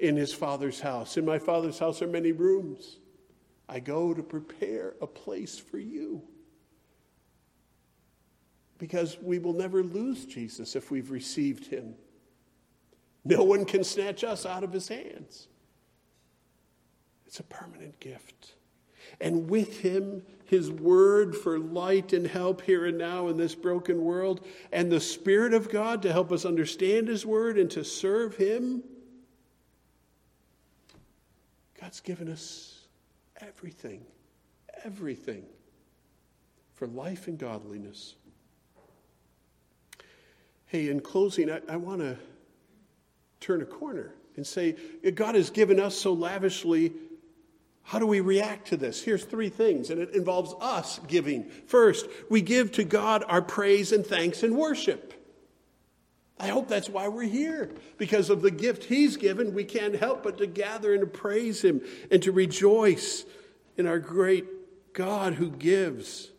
in 0.00 0.16
his 0.16 0.34
Father's 0.34 0.80
house. 0.80 1.16
In 1.16 1.24
my 1.24 1.38
Father's 1.38 1.78
house 1.78 2.02
are 2.02 2.06
many 2.06 2.32
rooms. 2.32 2.98
I 3.70 3.80
go 3.80 4.12
to 4.12 4.22
prepare 4.22 4.96
a 5.00 5.06
place 5.06 5.58
for 5.58 5.78
you. 5.78 6.20
Because 8.76 9.16
we 9.18 9.38
will 9.38 9.54
never 9.54 9.82
lose 9.82 10.26
Jesus 10.26 10.76
if 10.76 10.90
we've 10.90 11.10
received 11.10 11.68
him. 11.68 11.94
No 13.26 13.42
one 13.42 13.64
can 13.64 13.82
snatch 13.82 14.22
us 14.22 14.46
out 14.46 14.62
of 14.62 14.72
his 14.72 14.86
hands. 14.86 15.48
It's 17.26 17.40
a 17.40 17.42
permanent 17.42 17.98
gift. 17.98 18.54
And 19.20 19.50
with 19.50 19.80
him, 19.80 20.22
his 20.44 20.70
word 20.70 21.34
for 21.34 21.58
light 21.58 22.12
and 22.12 22.24
help 22.24 22.62
here 22.62 22.86
and 22.86 22.96
now 22.96 23.26
in 23.26 23.36
this 23.36 23.54
broken 23.54 24.04
world, 24.04 24.46
and 24.70 24.92
the 24.92 25.00
Spirit 25.00 25.54
of 25.54 25.68
God 25.68 26.02
to 26.02 26.12
help 26.12 26.30
us 26.30 26.44
understand 26.44 27.08
his 27.08 27.26
word 27.26 27.58
and 27.58 27.68
to 27.72 27.82
serve 27.82 28.36
him. 28.36 28.84
God's 31.80 31.98
given 31.98 32.28
us 32.28 32.86
everything, 33.40 34.04
everything 34.84 35.42
for 36.74 36.86
life 36.86 37.26
and 37.26 37.38
godliness. 37.38 38.14
Hey, 40.66 40.90
in 40.90 41.00
closing, 41.00 41.50
I, 41.50 41.60
I 41.68 41.76
want 41.76 42.00
to 42.02 42.16
turn 43.40 43.62
a 43.62 43.66
corner 43.66 44.14
and 44.36 44.46
say, 44.46 44.76
God 45.14 45.34
has 45.34 45.50
given 45.50 45.80
us 45.80 45.96
so 45.96 46.12
lavishly. 46.12 46.92
How 47.82 47.98
do 47.98 48.06
we 48.06 48.20
react 48.20 48.68
to 48.68 48.76
this? 48.76 49.02
Here's 49.02 49.24
three 49.24 49.48
things, 49.48 49.90
and 49.90 50.00
it 50.00 50.14
involves 50.14 50.54
us 50.60 51.00
giving. 51.06 51.44
First, 51.66 52.06
we 52.28 52.42
give 52.42 52.72
to 52.72 52.84
God 52.84 53.24
our 53.28 53.42
praise 53.42 53.92
and 53.92 54.04
thanks 54.04 54.42
and 54.42 54.56
worship. 54.56 55.14
I 56.38 56.48
hope 56.48 56.68
that's 56.68 56.88
why 56.88 57.08
we're 57.08 57.22
here. 57.22 57.70
Because 57.96 58.28
of 58.28 58.42
the 58.42 58.50
gift 58.50 58.84
He's 58.84 59.16
given, 59.16 59.54
we 59.54 59.64
can't 59.64 59.94
help 59.94 60.22
but 60.22 60.38
to 60.38 60.46
gather 60.46 60.92
and 60.92 61.00
to 61.00 61.06
praise 61.06 61.62
Him 61.62 61.80
and 62.10 62.22
to 62.24 62.32
rejoice 62.32 63.24
in 63.76 63.86
our 63.86 63.98
great 63.98 64.92
God 64.92 65.34
who 65.34 65.50
gives. 65.50 66.30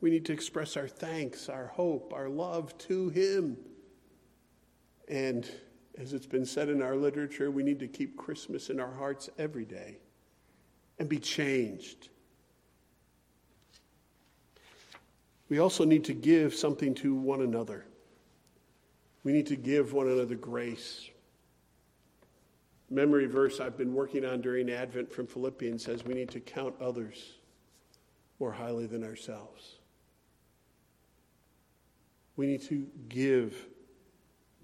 We 0.00 0.10
need 0.10 0.26
to 0.26 0.32
express 0.32 0.76
our 0.76 0.88
thanks, 0.88 1.48
our 1.48 1.66
hope, 1.66 2.12
our 2.14 2.28
love 2.28 2.76
to 2.78 3.08
Him. 3.08 3.56
And 5.08 5.50
as 6.00 6.14
it's 6.14 6.26
been 6.26 6.46
said 6.46 6.70
in 6.70 6.80
our 6.80 6.96
literature, 6.96 7.50
we 7.50 7.62
need 7.62 7.78
to 7.80 7.86
keep 7.86 8.16
Christmas 8.16 8.70
in 8.70 8.80
our 8.80 8.92
hearts 8.92 9.28
every 9.38 9.66
day 9.66 9.98
and 10.98 11.08
be 11.08 11.18
changed. 11.18 12.08
We 15.50 15.58
also 15.58 15.84
need 15.84 16.04
to 16.04 16.14
give 16.14 16.54
something 16.54 16.94
to 16.96 17.14
one 17.14 17.42
another. 17.42 17.84
We 19.24 19.32
need 19.32 19.48
to 19.48 19.56
give 19.56 19.92
one 19.92 20.08
another 20.08 20.36
grace. 20.36 21.10
Memory 22.88 23.26
verse 23.26 23.60
I've 23.60 23.76
been 23.76 23.92
working 23.92 24.24
on 24.24 24.40
during 24.40 24.70
Advent 24.70 25.12
from 25.12 25.26
Philippians 25.26 25.84
says 25.84 26.04
we 26.04 26.14
need 26.14 26.30
to 26.30 26.40
count 26.40 26.74
others 26.80 27.34
more 28.38 28.52
highly 28.52 28.86
than 28.86 29.04
ourselves. 29.04 29.76
We 32.36 32.46
need 32.46 32.62
to 32.62 32.86
give 33.10 33.66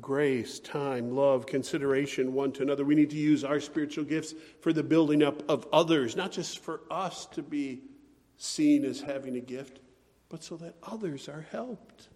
grace, 0.01 0.61
time, 0.61 1.15
love, 1.15 1.47
consideration 1.47 2.33
one 2.33 2.53
to 2.53 2.63
another. 2.63 2.85
We 2.85 2.95
need 2.95 3.11
to 3.11 3.17
use 3.17 3.45
our 3.45 3.61
spiritual 3.61 4.05
gifts 4.05 4.35
for 4.61 4.73
the 4.73 4.83
building 4.83 5.23
up 5.23 5.49
of 5.49 5.67
others, 5.73 6.17
not 6.17 6.33
just 6.33 6.59
for 6.59 6.83
us 6.91 7.27
to 7.27 7.43
be 7.43 7.83
seen 8.37 8.85
as 8.85 9.01
having 9.01 9.37
a 9.37 9.41
gift, 9.41 9.81
but 10.29 10.43
so 10.43 10.57
that 10.59 10.75
others 10.83 11.29
are 11.29 11.47
helped. 11.51 12.09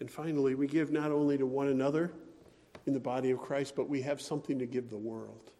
And 0.00 0.10
finally, 0.10 0.54
we 0.54 0.66
give 0.66 0.90
not 0.90 1.10
only 1.10 1.38
to 1.38 1.46
one 1.46 1.68
another 1.68 2.12
in 2.86 2.92
the 2.92 3.00
body 3.00 3.30
of 3.30 3.38
Christ, 3.38 3.74
but 3.74 3.88
we 3.88 4.02
have 4.02 4.20
something 4.20 4.58
to 4.58 4.66
give 4.66 4.90
the 4.90 4.98
world. 4.98 5.52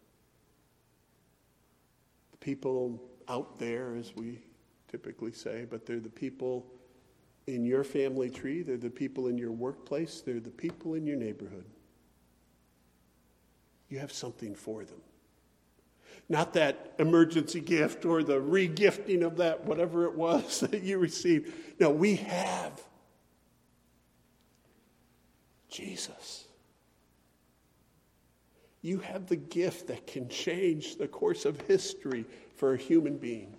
The 2.33 2.37
people 2.39 3.03
out 3.29 3.59
there, 3.59 3.97
as 3.97 4.15
we 4.15 4.41
typically 4.89 5.33
say, 5.33 5.67
but 5.69 5.87
they're 5.87 6.01
the 6.01 6.09
people 6.09 6.67
in 7.47 7.65
your 7.65 7.85
family 7.85 8.29
tree, 8.29 8.63
they're 8.63 8.77
the 8.77 8.91
people 8.91 9.29
in 9.29 9.39
your 9.39 9.53
workplace, 9.53 10.21
they're 10.21 10.41
the 10.41 10.51
people 10.51 10.95
in 10.95 11.07
your 11.07 11.17
neighborhood. 11.17 11.65
You 13.89 13.99
have 14.01 14.13
something 14.13 14.55
for 14.55 14.85
them. 14.85 15.01
Not 16.29 16.55
that 16.55 16.95
emergency 16.99 17.61
gift 17.61 18.05
or 18.05 18.25
the 18.25 18.41
regifting 18.41 19.25
of 19.25 19.37
that, 19.37 19.65
whatever 19.65 20.07
it 20.07 20.15
was 20.15 20.61
that 20.71 20.83
you 20.83 20.99
received. 20.99 21.53
No, 21.79 21.91
we 21.91 22.17
have 22.17 22.81
Jesus. 25.69 26.45
You 28.83 28.99
have 29.01 29.27
the 29.27 29.37
gift 29.37 29.89
that 29.89 30.07
can 30.07 30.29
change 30.29 30.97
the 30.97 31.09
course 31.09 31.45
of 31.45 31.61
history 31.63 32.25
for 32.57 32.75
a 32.75 32.77
human 32.77 33.19
being, 33.19 33.55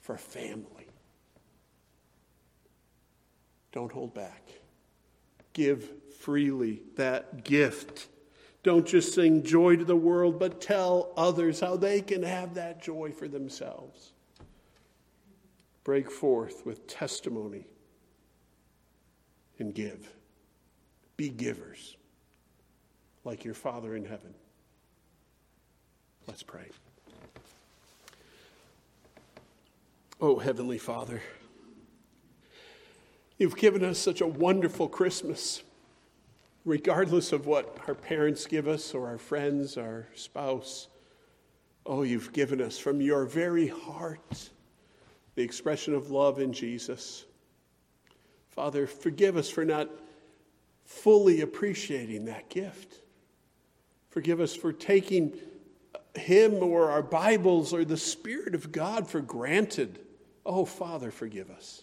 for 0.00 0.14
a 0.14 0.18
family. 0.18 0.81
Don't 3.72 3.90
hold 3.90 4.14
back. 4.14 4.48
Give 5.54 5.90
freely 6.20 6.82
that 6.96 7.44
gift. 7.44 8.08
Don't 8.62 8.86
just 8.86 9.14
sing 9.14 9.42
joy 9.42 9.76
to 9.76 9.84
the 9.84 9.96
world, 9.96 10.38
but 10.38 10.60
tell 10.60 11.12
others 11.16 11.58
how 11.60 11.76
they 11.76 12.00
can 12.00 12.22
have 12.22 12.54
that 12.54 12.80
joy 12.82 13.10
for 13.10 13.26
themselves. 13.26 14.12
Break 15.84 16.10
forth 16.10 16.64
with 16.64 16.86
testimony 16.86 17.66
and 19.58 19.74
give. 19.74 20.08
Be 21.16 21.28
givers 21.28 21.96
like 23.24 23.44
your 23.44 23.54
Father 23.54 23.96
in 23.96 24.04
heaven. 24.04 24.34
Let's 26.28 26.42
pray. 26.42 26.68
Oh, 30.20 30.38
Heavenly 30.38 30.78
Father. 30.78 31.20
You've 33.42 33.56
given 33.56 33.82
us 33.82 33.98
such 33.98 34.20
a 34.20 34.26
wonderful 34.28 34.86
Christmas, 34.86 35.64
regardless 36.64 37.32
of 37.32 37.44
what 37.44 37.76
our 37.88 37.94
parents 37.96 38.46
give 38.46 38.68
us 38.68 38.94
or 38.94 39.08
our 39.08 39.18
friends, 39.18 39.76
our 39.76 40.06
spouse. 40.14 40.86
Oh, 41.84 42.04
you've 42.04 42.32
given 42.32 42.60
us 42.60 42.78
from 42.78 43.00
your 43.00 43.24
very 43.24 43.66
heart 43.66 44.50
the 45.34 45.42
expression 45.42 45.92
of 45.92 46.12
love 46.12 46.38
in 46.38 46.52
Jesus. 46.52 47.24
Father, 48.50 48.86
forgive 48.86 49.36
us 49.36 49.50
for 49.50 49.64
not 49.64 49.90
fully 50.84 51.40
appreciating 51.40 52.26
that 52.26 52.48
gift. 52.48 53.00
Forgive 54.10 54.38
us 54.38 54.54
for 54.54 54.72
taking 54.72 55.32
Him 56.14 56.62
or 56.62 56.92
our 56.92 57.02
Bibles 57.02 57.72
or 57.72 57.84
the 57.84 57.96
Spirit 57.96 58.54
of 58.54 58.70
God 58.70 59.08
for 59.08 59.20
granted. 59.20 59.98
Oh, 60.46 60.64
Father, 60.64 61.10
forgive 61.10 61.50
us. 61.50 61.82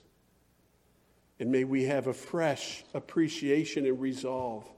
And 1.39 1.51
may 1.51 1.63
we 1.63 1.83
have 1.85 2.07
a 2.07 2.13
fresh 2.13 2.83
appreciation 2.93 3.85
and 3.85 3.99
resolve 3.99 4.69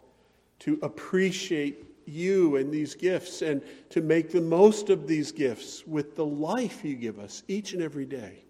to 0.60 0.78
appreciate 0.84 1.86
you 2.06 2.56
and 2.58 2.72
these 2.72 2.94
gifts 2.96 3.42
and 3.42 3.64
to 3.90 4.02
make 4.02 4.32
the 4.32 4.42
most 4.42 4.90
of 4.90 5.08
these 5.08 5.32
gifts 5.32 5.86
with 5.88 6.16
the 6.16 6.26
life 6.26 6.84
you 6.84 6.96
give 6.96 7.20
us 7.20 7.44
each 7.48 7.74
and 7.74 7.82
every 7.82 8.06
day. 8.06 8.44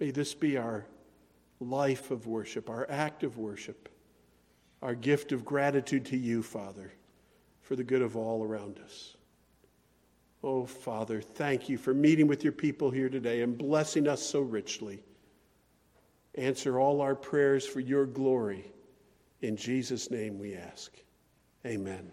May 0.00 0.10
this 0.10 0.34
be 0.34 0.56
our 0.56 0.86
life 1.60 2.10
of 2.10 2.26
worship, 2.26 2.70
our 2.70 2.86
act 2.88 3.24
of 3.24 3.36
worship, 3.36 3.88
our 4.80 4.94
gift 4.94 5.32
of 5.32 5.44
gratitude 5.44 6.04
to 6.06 6.16
you, 6.16 6.42
Father. 6.42 6.92
for 7.68 7.76
the 7.76 7.84
good 7.84 8.00
of 8.00 8.16
all 8.16 8.42
around 8.42 8.80
us. 8.82 9.14
Oh, 10.42 10.64
Father, 10.64 11.20
thank 11.20 11.68
you 11.68 11.76
for 11.76 11.92
meeting 11.92 12.26
with 12.26 12.42
your 12.42 12.52
people 12.54 12.90
here 12.90 13.10
today 13.10 13.42
and 13.42 13.58
blessing 13.58 14.08
us 14.08 14.22
so 14.22 14.40
richly. 14.40 15.02
Answer 16.34 16.78
all 16.78 17.00
our 17.00 17.14
prayers 17.14 17.66
for 17.66 17.80
your 17.80 18.06
glory. 18.06 18.70
In 19.40 19.56
Jesus' 19.56 20.10
name 20.10 20.38
we 20.38 20.54
ask. 20.54 20.92
Amen. 21.66 22.12